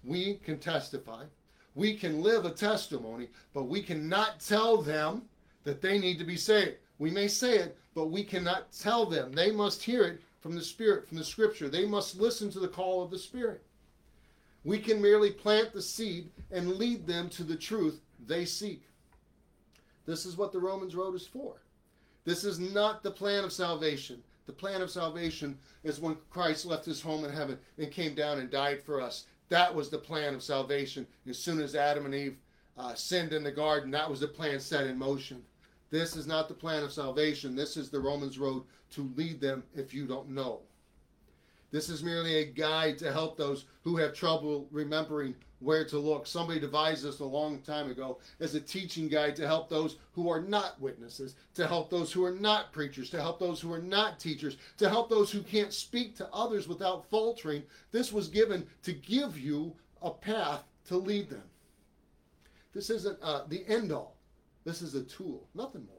we 0.04 0.34
can 0.36 0.58
testify, 0.58 1.24
we 1.74 1.94
can 1.94 2.22
live 2.22 2.44
a 2.44 2.50
testimony, 2.50 3.28
but 3.54 3.64
we 3.64 3.82
cannot 3.82 4.40
tell 4.40 4.78
them 4.78 5.22
that 5.64 5.80
they 5.80 5.98
need 5.98 6.18
to 6.18 6.24
be 6.24 6.36
saved. 6.36 6.76
We 6.98 7.10
may 7.10 7.28
say 7.28 7.58
it, 7.58 7.78
but 7.94 8.10
we 8.10 8.24
cannot 8.24 8.72
tell 8.72 9.06
them. 9.06 9.32
They 9.32 9.50
must 9.50 9.82
hear 9.82 10.04
it 10.04 10.22
from 10.40 10.54
the 10.54 10.62
Spirit, 10.62 11.08
from 11.08 11.18
the 11.18 11.24
Scripture. 11.24 11.68
They 11.68 11.86
must 11.86 12.20
listen 12.20 12.50
to 12.50 12.60
the 12.60 12.68
call 12.68 13.02
of 13.02 13.10
the 13.10 13.18
Spirit. 13.18 13.62
We 14.68 14.78
can 14.78 15.00
merely 15.00 15.30
plant 15.30 15.72
the 15.72 15.80
seed 15.80 16.28
and 16.50 16.74
lead 16.74 17.06
them 17.06 17.30
to 17.30 17.42
the 17.42 17.56
truth 17.56 18.02
they 18.26 18.44
seek. 18.44 18.82
This 20.04 20.26
is 20.26 20.36
what 20.36 20.52
the 20.52 20.60
Romans 20.60 20.94
road 20.94 21.14
is 21.14 21.26
for. 21.26 21.62
This 22.26 22.44
is 22.44 22.60
not 22.60 23.02
the 23.02 23.10
plan 23.10 23.44
of 23.44 23.52
salvation. 23.54 24.22
The 24.44 24.52
plan 24.52 24.82
of 24.82 24.90
salvation 24.90 25.56
is 25.84 26.00
when 26.00 26.18
Christ 26.28 26.66
left 26.66 26.84
his 26.84 27.00
home 27.00 27.24
in 27.24 27.32
heaven 27.32 27.58
and 27.78 27.90
came 27.90 28.14
down 28.14 28.40
and 28.40 28.50
died 28.50 28.82
for 28.82 29.00
us. 29.00 29.24
That 29.48 29.74
was 29.74 29.88
the 29.88 29.96
plan 29.96 30.34
of 30.34 30.42
salvation. 30.42 31.06
As 31.26 31.38
soon 31.38 31.62
as 31.62 31.74
Adam 31.74 32.04
and 32.04 32.14
Eve 32.14 32.36
uh, 32.76 32.94
sinned 32.94 33.32
in 33.32 33.44
the 33.44 33.50
garden, 33.50 33.90
that 33.92 34.10
was 34.10 34.20
the 34.20 34.28
plan 34.28 34.60
set 34.60 34.86
in 34.86 34.98
motion. 34.98 35.42
This 35.88 36.14
is 36.14 36.26
not 36.26 36.46
the 36.46 36.52
plan 36.52 36.82
of 36.82 36.92
salvation. 36.92 37.56
This 37.56 37.78
is 37.78 37.88
the 37.88 38.00
Romans 38.00 38.38
road 38.38 38.64
to 38.90 39.10
lead 39.16 39.40
them 39.40 39.62
if 39.74 39.94
you 39.94 40.06
don't 40.06 40.28
know. 40.28 40.60
This 41.70 41.90
is 41.90 42.02
merely 42.02 42.36
a 42.36 42.46
guide 42.46 42.96
to 42.98 43.12
help 43.12 43.36
those 43.36 43.66
who 43.82 43.96
have 43.98 44.14
trouble 44.14 44.68
remembering 44.70 45.34
where 45.60 45.84
to 45.84 45.98
look. 45.98 46.26
Somebody 46.26 46.60
devised 46.60 47.04
this 47.04 47.20
a 47.20 47.24
long 47.24 47.60
time 47.60 47.90
ago 47.90 48.18
as 48.40 48.54
a 48.54 48.60
teaching 48.60 49.08
guide 49.08 49.36
to 49.36 49.46
help 49.46 49.68
those 49.68 49.96
who 50.12 50.30
are 50.30 50.40
not 50.40 50.80
witnesses, 50.80 51.34
to 51.54 51.66
help 51.66 51.90
those 51.90 52.12
who 52.12 52.24
are 52.24 52.32
not 52.32 52.72
preachers, 52.72 53.10
to 53.10 53.20
help 53.20 53.38
those 53.38 53.60
who 53.60 53.72
are 53.72 53.82
not 53.82 54.18
teachers, 54.18 54.56
to 54.78 54.88
help 54.88 55.10
those 55.10 55.30
who 55.30 55.42
can't 55.42 55.72
speak 55.72 56.16
to 56.16 56.32
others 56.32 56.68
without 56.68 57.08
faltering. 57.10 57.62
This 57.90 58.12
was 58.12 58.28
given 58.28 58.66
to 58.84 58.92
give 58.92 59.38
you 59.38 59.74
a 60.00 60.10
path 60.10 60.62
to 60.86 60.96
lead 60.96 61.28
them. 61.28 61.42
This 62.72 62.88
isn't 62.90 63.18
uh, 63.22 63.42
the 63.48 63.66
end 63.66 63.92
all. 63.92 64.16
This 64.64 64.80
is 64.80 64.94
a 64.94 65.02
tool, 65.02 65.48
nothing 65.54 65.86
more. 65.86 65.97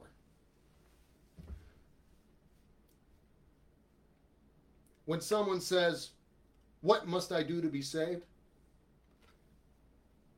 When 5.10 5.22
someone 5.22 5.60
says, 5.60 6.12
What 6.82 7.08
must 7.08 7.32
I 7.32 7.42
do 7.42 7.62
to 7.62 7.68
be 7.68 7.82
saved? 7.82 8.22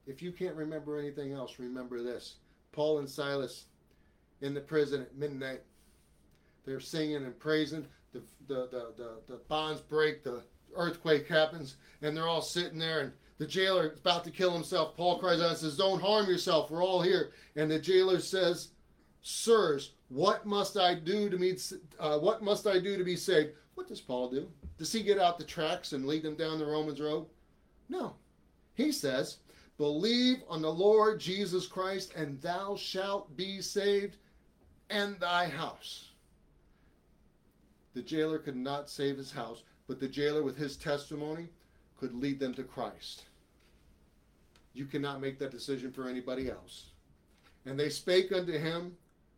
If 0.07 0.21
you 0.21 0.31
can't 0.31 0.55
remember 0.55 0.97
anything 0.97 1.33
else, 1.33 1.59
remember 1.59 2.01
this. 2.01 2.35
Paul 2.71 2.99
and 2.99 3.09
Silas 3.09 3.65
in 4.39 4.53
the 4.53 4.61
prison 4.61 5.01
at 5.01 5.17
midnight. 5.17 5.59
They're 6.65 6.79
singing 6.79 7.17
and 7.17 7.37
praising. 7.37 7.85
The, 8.13 8.21
the, 8.47 8.69
the, 8.71 8.93
the, 8.95 9.09
the 9.27 9.41
bonds 9.49 9.81
break, 9.81 10.23
the 10.23 10.41
earthquake 10.73 11.27
happens, 11.27 11.75
and 12.01 12.15
they're 12.15 12.29
all 12.29 12.41
sitting 12.41 12.79
there. 12.79 13.01
And 13.01 13.11
the 13.39 13.47
jailer 13.47 13.91
is 13.91 13.99
about 13.99 14.23
to 14.23 14.31
kill 14.31 14.53
himself. 14.53 14.95
Paul 14.95 15.19
cries 15.19 15.41
out 15.41 15.49
and 15.49 15.57
says, 15.57 15.75
Don't 15.75 16.01
harm 16.01 16.27
yourself. 16.27 16.71
We're 16.71 16.81
all 16.81 17.01
here. 17.01 17.33
And 17.57 17.69
the 17.69 17.77
jailer 17.77 18.21
says, 18.21 18.69
Sirs, 19.21 19.91
what 20.07 20.45
must 20.45 20.77
I 20.77 20.95
do 20.95 21.29
to 21.29 21.37
meet, 21.37 21.73
uh, 21.99 22.19
what 22.19 22.41
must 22.41 22.67
I 22.67 22.79
do 22.79 22.97
to 22.97 23.03
be 23.03 23.17
saved? 23.17 23.51
What 23.81 23.87
does 23.87 23.99
Paul 23.99 24.29
do? 24.29 24.47
Does 24.77 24.93
he 24.93 25.01
get 25.01 25.17
out 25.17 25.39
the 25.39 25.43
tracks 25.43 25.93
and 25.93 26.05
lead 26.05 26.21
them 26.21 26.35
down 26.35 26.59
the 26.59 26.65
Romans 26.67 27.01
road? 27.01 27.25
No. 27.89 28.13
He 28.75 28.91
says, 28.91 29.37
Believe 29.79 30.43
on 30.47 30.61
the 30.61 30.71
Lord 30.71 31.19
Jesus 31.19 31.65
Christ, 31.65 32.13
and 32.15 32.39
thou 32.41 32.75
shalt 32.75 33.35
be 33.35 33.59
saved, 33.59 34.17
and 34.91 35.19
thy 35.19 35.47
house. 35.47 36.11
The 37.95 38.03
jailer 38.03 38.37
could 38.37 38.55
not 38.55 38.87
save 38.87 39.17
his 39.17 39.31
house, 39.31 39.63
but 39.87 39.99
the 39.99 40.07
jailer, 40.07 40.43
with 40.43 40.57
his 40.57 40.77
testimony, 40.77 41.49
could 41.99 42.13
lead 42.13 42.39
them 42.39 42.53
to 42.53 42.63
Christ. 42.63 43.23
You 44.75 44.85
cannot 44.85 45.21
make 45.21 45.39
that 45.39 45.49
decision 45.49 45.91
for 45.91 46.07
anybody 46.07 46.51
else. 46.51 46.91
And 47.65 47.79
they 47.79 47.89
spake 47.89 48.31
unto 48.31 48.59
him 48.59 48.95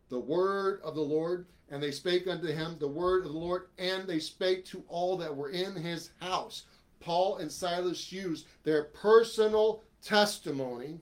the 0.10 0.20
word 0.20 0.82
of 0.84 0.96
the 0.96 1.02
Lord, 1.02 1.46
and 1.74 1.82
they 1.82 1.90
spake 1.90 2.28
unto 2.28 2.46
him 2.46 2.76
the 2.78 2.88
word 2.88 3.26
of 3.26 3.34
the 3.34 3.38
Lord, 3.40 3.64
and 3.80 4.08
they 4.08 4.20
spake 4.20 4.64
to 4.66 4.84
all 4.88 5.18
that 5.18 5.36
were 5.36 5.50
in 5.50 5.76
his 5.76 6.12
house. 6.22 6.66
Paul 7.00 7.38
and 7.38 7.52
Silas 7.52 8.12
used 8.12 8.46
their 8.64 8.84
personal 8.84 9.82
testimony 10.00 11.00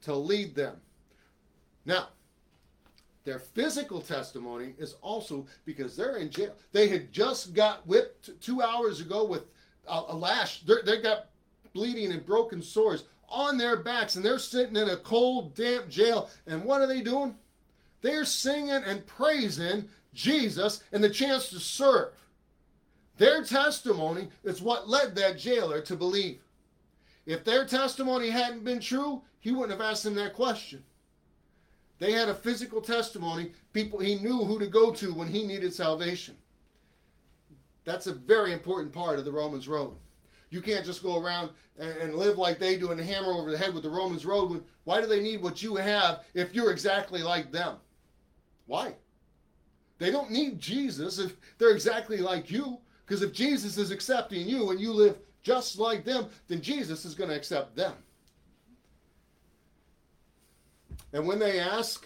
to 0.00 0.14
lead 0.14 0.54
them. 0.54 0.76
Now, 1.84 2.08
their 3.24 3.38
physical 3.38 4.00
testimony 4.00 4.72
is 4.78 4.94
also 5.02 5.46
because 5.66 5.94
they're 5.94 6.16
in 6.16 6.30
jail. 6.30 6.54
They 6.72 6.88
had 6.88 7.12
just 7.12 7.52
got 7.52 7.86
whipped 7.86 8.40
two 8.40 8.62
hours 8.62 9.02
ago 9.02 9.22
with 9.26 9.42
a, 9.86 10.00
a 10.08 10.16
lash. 10.16 10.62
They're, 10.62 10.82
they 10.82 11.02
got 11.02 11.26
bleeding 11.74 12.10
and 12.10 12.24
broken 12.24 12.62
sores 12.62 13.04
on 13.28 13.58
their 13.58 13.76
backs, 13.76 14.16
and 14.16 14.24
they're 14.24 14.38
sitting 14.38 14.76
in 14.76 14.88
a 14.88 14.96
cold, 14.96 15.54
damp 15.54 15.90
jail. 15.90 16.30
And 16.46 16.64
what 16.64 16.80
are 16.80 16.86
they 16.86 17.02
doing? 17.02 17.34
They're 18.00 18.24
singing 18.24 18.70
and 18.70 19.06
praising 19.06 19.88
Jesus 20.16 20.82
and 20.90 21.04
the 21.04 21.10
chance 21.10 21.50
to 21.50 21.60
serve. 21.60 22.12
Their 23.18 23.44
testimony 23.44 24.28
is 24.42 24.60
what 24.60 24.88
led 24.88 25.14
that 25.14 25.38
jailer 25.38 25.80
to 25.82 25.96
believe. 25.96 26.40
If 27.26 27.44
their 27.44 27.64
testimony 27.64 28.30
hadn't 28.30 28.64
been 28.64 28.80
true, 28.80 29.22
he 29.38 29.52
wouldn't 29.52 29.78
have 29.78 29.88
asked 29.88 30.04
them 30.04 30.14
that 30.16 30.34
question. 30.34 30.82
They 31.98 32.12
had 32.12 32.28
a 32.28 32.34
physical 32.34 32.80
testimony. 32.80 33.52
People 33.72 33.98
he 33.98 34.16
knew 34.16 34.44
who 34.44 34.58
to 34.58 34.66
go 34.66 34.92
to 34.92 35.14
when 35.14 35.28
he 35.28 35.46
needed 35.46 35.72
salvation. 35.72 36.36
That's 37.84 38.06
a 38.06 38.12
very 38.12 38.52
important 38.52 38.92
part 38.92 39.18
of 39.18 39.24
the 39.24 39.32
Romans 39.32 39.68
road. 39.68 39.96
You 40.50 40.60
can't 40.60 40.84
just 40.84 41.02
go 41.02 41.20
around 41.20 41.50
and, 41.78 41.96
and 41.98 42.14
live 42.14 42.38
like 42.38 42.58
they 42.58 42.76
do 42.76 42.90
and 42.90 43.00
hammer 43.00 43.32
over 43.32 43.50
the 43.50 43.58
head 43.58 43.74
with 43.74 43.82
the 43.82 43.90
Romans 43.90 44.26
road. 44.26 44.62
Why 44.84 45.00
do 45.00 45.06
they 45.06 45.22
need 45.22 45.42
what 45.42 45.62
you 45.62 45.76
have 45.76 46.24
if 46.34 46.54
you're 46.54 46.70
exactly 46.70 47.22
like 47.22 47.50
them? 47.50 47.76
Why? 48.66 48.94
They 49.98 50.10
don't 50.10 50.30
need 50.30 50.60
Jesus 50.60 51.18
if 51.18 51.36
they're 51.58 51.70
exactly 51.70 52.18
like 52.18 52.50
you. 52.50 52.78
Because 53.04 53.22
if 53.22 53.32
Jesus 53.32 53.78
is 53.78 53.90
accepting 53.90 54.48
you 54.48 54.70
and 54.70 54.80
you 54.80 54.92
live 54.92 55.16
just 55.42 55.78
like 55.78 56.04
them, 56.04 56.26
then 56.48 56.60
Jesus 56.60 57.04
is 57.04 57.14
going 57.14 57.30
to 57.30 57.36
accept 57.36 57.76
them. 57.76 57.94
And 61.12 61.26
when 61.26 61.38
they 61.38 61.60
ask, 61.60 62.04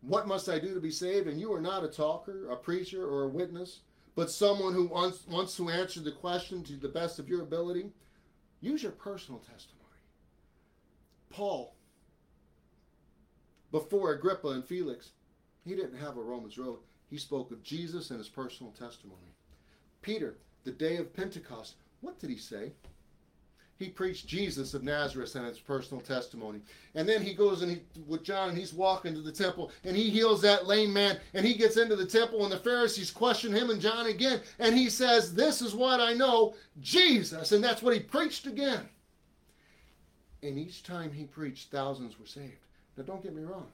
What 0.00 0.26
must 0.26 0.48
I 0.48 0.58
do 0.58 0.74
to 0.74 0.80
be 0.80 0.90
saved? 0.90 1.28
and 1.28 1.40
you 1.40 1.52
are 1.52 1.60
not 1.60 1.84
a 1.84 1.88
talker, 1.88 2.50
a 2.50 2.56
preacher, 2.56 3.06
or 3.06 3.24
a 3.24 3.28
witness, 3.28 3.80
but 4.16 4.30
someone 4.30 4.74
who 4.74 4.86
wants, 4.86 5.26
wants 5.28 5.56
to 5.56 5.70
answer 5.70 6.00
the 6.00 6.10
question 6.10 6.64
to 6.64 6.72
the 6.72 6.88
best 6.88 7.20
of 7.20 7.28
your 7.28 7.42
ability, 7.42 7.92
use 8.60 8.82
your 8.82 8.92
personal 8.92 9.38
testimony. 9.38 9.78
Paul, 11.30 11.76
before 13.70 14.12
Agrippa 14.12 14.48
and 14.48 14.64
Felix, 14.64 15.12
he 15.68 15.74
didn't 15.74 15.98
have 15.98 16.16
a 16.16 16.22
Romans 16.22 16.58
road. 16.58 16.78
He 17.10 17.18
spoke 17.18 17.50
of 17.50 17.62
Jesus 17.62 18.10
and 18.10 18.18
his 18.18 18.28
personal 18.28 18.72
testimony. 18.72 19.34
Peter, 20.02 20.36
the 20.64 20.70
day 20.70 20.96
of 20.96 21.14
Pentecost, 21.14 21.74
what 22.00 22.18
did 22.18 22.30
he 22.30 22.36
say? 22.36 22.72
He 23.78 23.88
preached 23.88 24.26
Jesus 24.26 24.74
of 24.74 24.82
Nazareth 24.82 25.36
and 25.36 25.46
his 25.46 25.60
personal 25.60 26.00
testimony. 26.00 26.60
And 26.96 27.08
then 27.08 27.22
he 27.22 27.32
goes 27.32 27.62
and 27.62 27.70
he, 27.70 27.80
with 28.08 28.24
John 28.24 28.48
and 28.48 28.58
he's 28.58 28.74
walking 28.74 29.14
to 29.14 29.20
the 29.20 29.30
temple 29.30 29.70
and 29.84 29.96
he 29.96 30.10
heals 30.10 30.42
that 30.42 30.66
lame 30.66 30.92
man 30.92 31.18
and 31.32 31.46
he 31.46 31.54
gets 31.54 31.76
into 31.76 31.94
the 31.94 32.04
temple 32.04 32.42
and 32.42 32.52
the 32.52 32.58
Pharisees 32.58 33.12
question 33.12 33.52
him 33.52 33.70
and 33.70 33.80
John 33.80 34.06
again 34.06 34.40
and 34.58 34.76
he 34.76 34.90
says, 34.90 35.32
This 35.32 35.62
is 35.62 35.74
what 35.74 36.00
I 36.00 36.12
know, 36.12 36.54
Jesus. 36.80 37.52
And 37.52 37.62
that's 37.62 37.82
what 37.82 37.94
he 37.94 38.00
preached 38.00 38.46
again. 38.46 38.88
And 40.42 40.58
each 40.58 40.82
time 40.82 41.12
he 41.12 41.24
preached, 41.24 41.70
thousands 41.70 42.18
were 42.18 42.26
saved. 42.26 42.66
Now, 42.96 43.04
don't 43.04 43.22
get 43.22 43.34
me 43.34 43.42
wrong. 43.42 43.66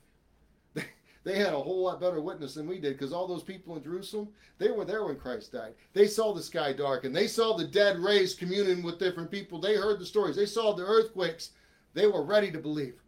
They 1.24 1.38
had 1.38 1.54
a 1.54 1.58
whole 1.58 1.84
lot 1.84 2.00
better 2.00 2.20
witness 2.20 2.54
than 2.54 2.66
we 2.66 2.78
did 2.78 2.98
because 2.98 3.12
all 3.12 3.26
those 3.26 3.42
people 3.42 3.76
in 3.76 3.82
Jerusalem, 3.82 4.28
they 4.58 4.70
were 4.70 4.84
there 4.84 5.06
when 5.06 5.16
Christ 5.16 5.52
died. 5.52 5.72
They 5.94 6.06
saw 6.06 6.34
the 6.34 6.42
sky 6.42 6.74
darken. 6.74 7.14
They 7.14 7.26
saw 7.26 7.56
the 7.56 7.66
dead 7.66 7.98
raised 7.98 8.38
communing 8.38 8.82
with 8.82 8.98
different 8.98 9.30
people. 9.30 9.58
They 9.58 9.74
heard 9.74 9.98
the 9.98 10.06
stories. 10.06 10.36
They 10.36 10.44
saw 10.44 10.74
the 10.74 10.84
earthquakes. 10.84 11.50
They 11.94 12.06
were 12.06 12.22
ready 12.22 12.50
to 12.50 12.58
believe. 12.58 13.00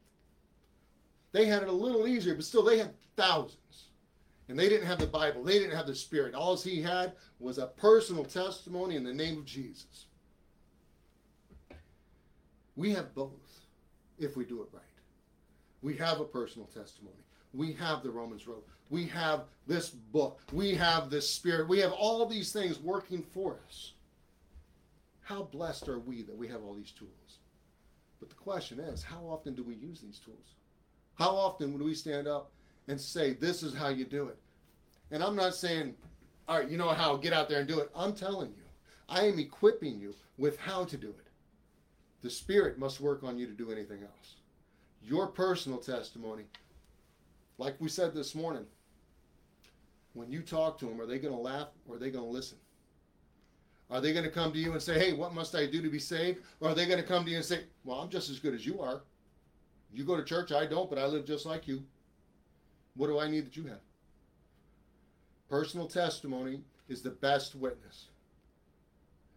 They 1.33 1.45
had 1.45 1.63
it 1.63 1.69
a 1.69 1.73
little 1.73 2.09
easier, 2.09 2.35
but 2.35 2.45
still 2.45 2.65
they 2.65 2.79
had 2.79 2.95
thousands. 3.17 3.89
And 4.49 4.59
they 4.59 4.71
didn't 4.71 4.87
have 4.87 4.99
the 4.99 5.07
Bible. 5.07 5.45
They 5.45 5.59
didn't 5.59 5.77
have 5.77 5.87
the 5.87 5.95
Spirit. 5.95 6.35
All 6.35 6.57
he 6.57 6.81
had 6.81 7.13
was 7.39 7.59
a 7.59 7.67
personal 7.67 8.25
testimony 8.25 8.97
in 8.97 9.05
the 9.05 9.13
name 9.13 9.39
of 9.39 9.45
Jesus. 9.45 10.07
We 12.77 12.93
have 12.93 13.15
both 13.15 13.33
if 14.19 14.37
we 14.37 14.47
do 14.47 14.63
it 14.63 14.69
right. 14.73 14.83
We 15.83 15.97
have 15.97 16.21
a 16.21 16.25
personal 16.25 16.69
testimony. 16.69 17.26
We 17.57 17.73
have 17.75 18.03
the 18.03 18.11
Romans 18.11 18.47
Road. 18.47 18.63
We 18.91 19.07
have 19.07 19.45
this 19.67 19.89
book. 19.89 20.41
We 20.53 20.75
have 20.75 21.11
this 21.11 21.29
Spirit. 21.29 21.69
We 21.69 21.81
have 21.81 21.93
all 21.93 22.25
these 22.27 22.53
things 22.53 22.79
working 22.79 23.23
for 23.23 23.57
us. 23.67 23.93
How 25.23 25.43
blessed 25.43 25.89
are 25.89 25.99
we 25.99 26.23
that 26.23 26.37
we 26.37 26.47
have 26.49 26.63
all 26.63 26.75
these 26.75 26.93
tools? 26.93 27.39
But 28.21 28.29
the 28.29 28.37
question 28.37 28.79
is, 28.79 29.03
how 29.03 29.23
often 29.29 29.55
do 29.55 29.63
we 29.63 29.75
use 29.75 30.01
these 30.01 30.19
tools? 30.19 30.55
How 31.15 31.31
often 31.31 31.73
would 31.73 31.83
we 31.83 31.95
stand 31.95 32.29
up 32.29 32.51
and 32.89 33.01
say, 33.01 33.33
This 33.33 33.63
is 33.63 33.75
how 33.75 33.89
you 33.89 34.05
do 34.05 34.29
it? 34.29 34.39
And 35.11 35.23
I'm 35.23 35.37
not 35.37 35.55
saying, 35.55 35.95
All 36.49 36.59
right, 36.59 36.69
you 36.69 36.77
know 36.77 36.91
how, 36.91 37.17
get 37.17 37.33
out 37.33 37.49
there 37.49 37.59
and 37.59 37.69
do 37.69 37.81
it. 37.81 37.91
I'm 37.95 38.13
telling 38.13 38.51
you, 38.51 38.63
I 39.09 39.25
am 39.25 39.39
equipping 39.39 39.99
you 39.99 40.15
with 40.39 40.59
how 40.59 40.85
to 40.85 40.97
do 40.97 41.09
it. 41.09 41.27
The 42.23 42.31
Spirit 42.31 42.79
must 42.79 43.01
work 43.01 43.25
on 43.25 43.39
you 43.39 43.47
to 43.47 43.53
do 43.53 43.71
anything 43.71 44.03
else. 44.03 44.37
Your 45.03 45.27
personal 45.27 45.79
testimony 45.79 46.45
like 47.59 47.77
we 47.81 47.89
said 47.89 48.15
this 48.15 48.35
morning, 48.35 48.67
when 50.15 50.31
you 50.31 50.43
talk 50.43 50.79
to 50.79 50.87
them, 50.87 51.01
are 51.01 51.07
they 51.07 51.19
going 51.19 51.35
to 51.35 51.41
laugh 51.41 51.69
or 51.87 51.97
are 51.97 51.99
they 51.99 52.11
going 52.11 52.25
to 52.25 52.31
listen? 52.31 52.59
Are 53.91 54.01
they 54.01 54.13
going 54.13 54.25
to 54.25 54.31
come 54.31 54.53
to 54.53 54.59
you 54.59 54.73
and 54.73 54.83
say, 54.83 54.99
hey, 54.99 55.13
what 55.13 55.35
must 55.35 55.55
I 55.55 55.67
do 55.67 55.81
to 55.81 55.89
be 55.91 55.99
saved? 55.99 56.41
Or 56.61 56.71
are 56.71 56.75
they 56.75 56.87
going 56.87 57.01
to 57.01 57.07
come 57.07 57.25
to 57.25 57.31
you 57.31 57.37
and 57.37 57.45
say, 57.45 57.61
well, 57.85 58.01
I'm 58.01 58.09
just 58.09 58.31
as 58.31 58.41
good 58.41 58.55
as 58.55 58.67
you 58.67 58.81
are. 58.81 59.03
You 59.93 60.05
go 60.05 60.17
to 60.17 60.25
church, 60.25 60.53
I 60.53 60.67
don't, 60.67 60.91
but 60.91 60.99
I 60.99 61.07
live 61.07 61.25
just 61.25 61.47
like 61.47 61.69
you. 61.69 61.83
What 62.97 63.07
do 63.07 63.21
I 63.21 63.29
need 63.29 63.47
that 63.47 63.57
you 63.57 63.65
have? 63.65 63.81
Personal 65.49 65.87
testimony 65.87 66.63
is 66.89 67.03
the 67.03 67.11
best 67.11 67.55
witness. 67.55 68.07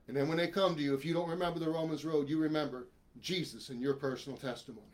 And 0.07 0.17
then 0.17 0.27
when 0.27 0.37
they 0.37 0.47
come 0.47 0.75
to 0.75 0.81
you, 0.81 0.95
if 0.95 1.05
you 1.05 1.13
don't 1.13 1.29
remember 1.29 1.59
the 1.59 1.69
Romans 1.69 2.03
road, 2.03 2.27
you 2.27 2.39
remember 2.39 2.87
Jesus 3.21 3.69
and 3.69 3.79
your 3.79 3.93
personal 3.93 4.37
testimony, 4.37 4.87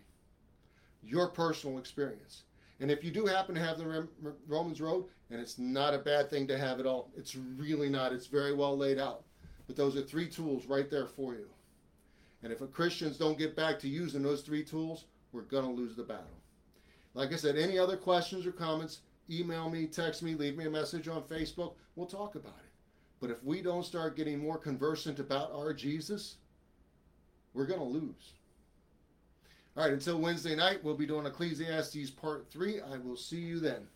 your 1.01 1.29
personal 1.29 1.77
experience. 1.77 2.43
And 2.79 2.91
if 2.91 3.03
you 3.03 3.11
do 3.11 3.25
happen 3.25 3.55
to 3.55 3.61
have 3.61 3.77
the 3.77 4.07
Romans 4.47 4.81
road, 4.81 5.05
and 5.29 5.39
it's 5.39 5.57
not 5.57 5.93
a 5.93 5.99
bad 5.99 6.29
thing 6.29 6.45
to 6.47 6.57
have 6.57 6.79
it 6.79 6.85
all, 6.85 7.09
it's 7.15 7.35
really 7.35 7.89
not. 7.89 8.11
It's 8.11 8.27
very 8.27 8.53
well 8.53 8.77
laid 8.77 8.99
out. 8.99 9.23
But 9.65 9.75
those 9.75 9.95
are 9.95 10.01
three 10.01 10.27
tools 10.27 10.65
right 10.65 10.89
there 10.89 11.07
for 11.07 11.33
you. 11.33 11.47
And 12.43 12.51
if 12.51 12.59
Christians 12.71 13.17
don't 13.17 13.37
get 13.37 13.55
back 13.55 13.79
to 13.79 13.87
using 13.87 14.21
those 14.21 14.41
three 14.41 14.63
tools, 14.63 15.05
we're 15.31 15.41
going 15.41 15.65
to 15.65 15.71
lose 15.71 15.95
the 15.95 16.03
battle. 16.03 16.25
Like 17.13 17.33
I 17.33 17.37
said, 17.37 17.57
any 17.57 17.79
other 17.79 17.97
questions 17.97 18.45
or 18.45 18.51
comments, 18.51 18.99
email 19.31 19.69
me, 19.69 19.87
text 19.87 20.21
me, 20.21 20.35
leave 20.35 20.57
me 20.57 20.65
a 20.65 20.69
message 20.69 21.07
on 21.07 21.23
Facebook. 21.23 21.73
We'll 21.95 22.05
talk 22.05 22.35
about 22.35 22.59
it. 22.59 22.71
But 23.19 23.31
if 23.31 23.43
we 23.43 23.61
don't 23.61 23.85
start 23.85 24.17
getting 24.17 24.37
more 24.37 24.57
conversant 24.57 25.19
about 25.19 25.51
our 25.53 25.73
Jesus, 25.73 26.35
we're 27.53 27.65
going 27.65 27.79
to 27.79 27.85
lose. 27.85 28.33
All 29.77 29.83
right, 29.83 29.91
until 29.91 30.19
Wednesday 30.19 30.55
night, 30.55 30.81
we'll 30.83 30.95
be 30.95 31.05
doing 31.05 31.25
Ecclesiastes 31.25 32.09
Part 32.11 32.49
3. 32.49 32.79
I 32.79 32.97
will 32.97 33.17
see 33.17 33.41
you 33.41 33.59
then. 33.59 33.87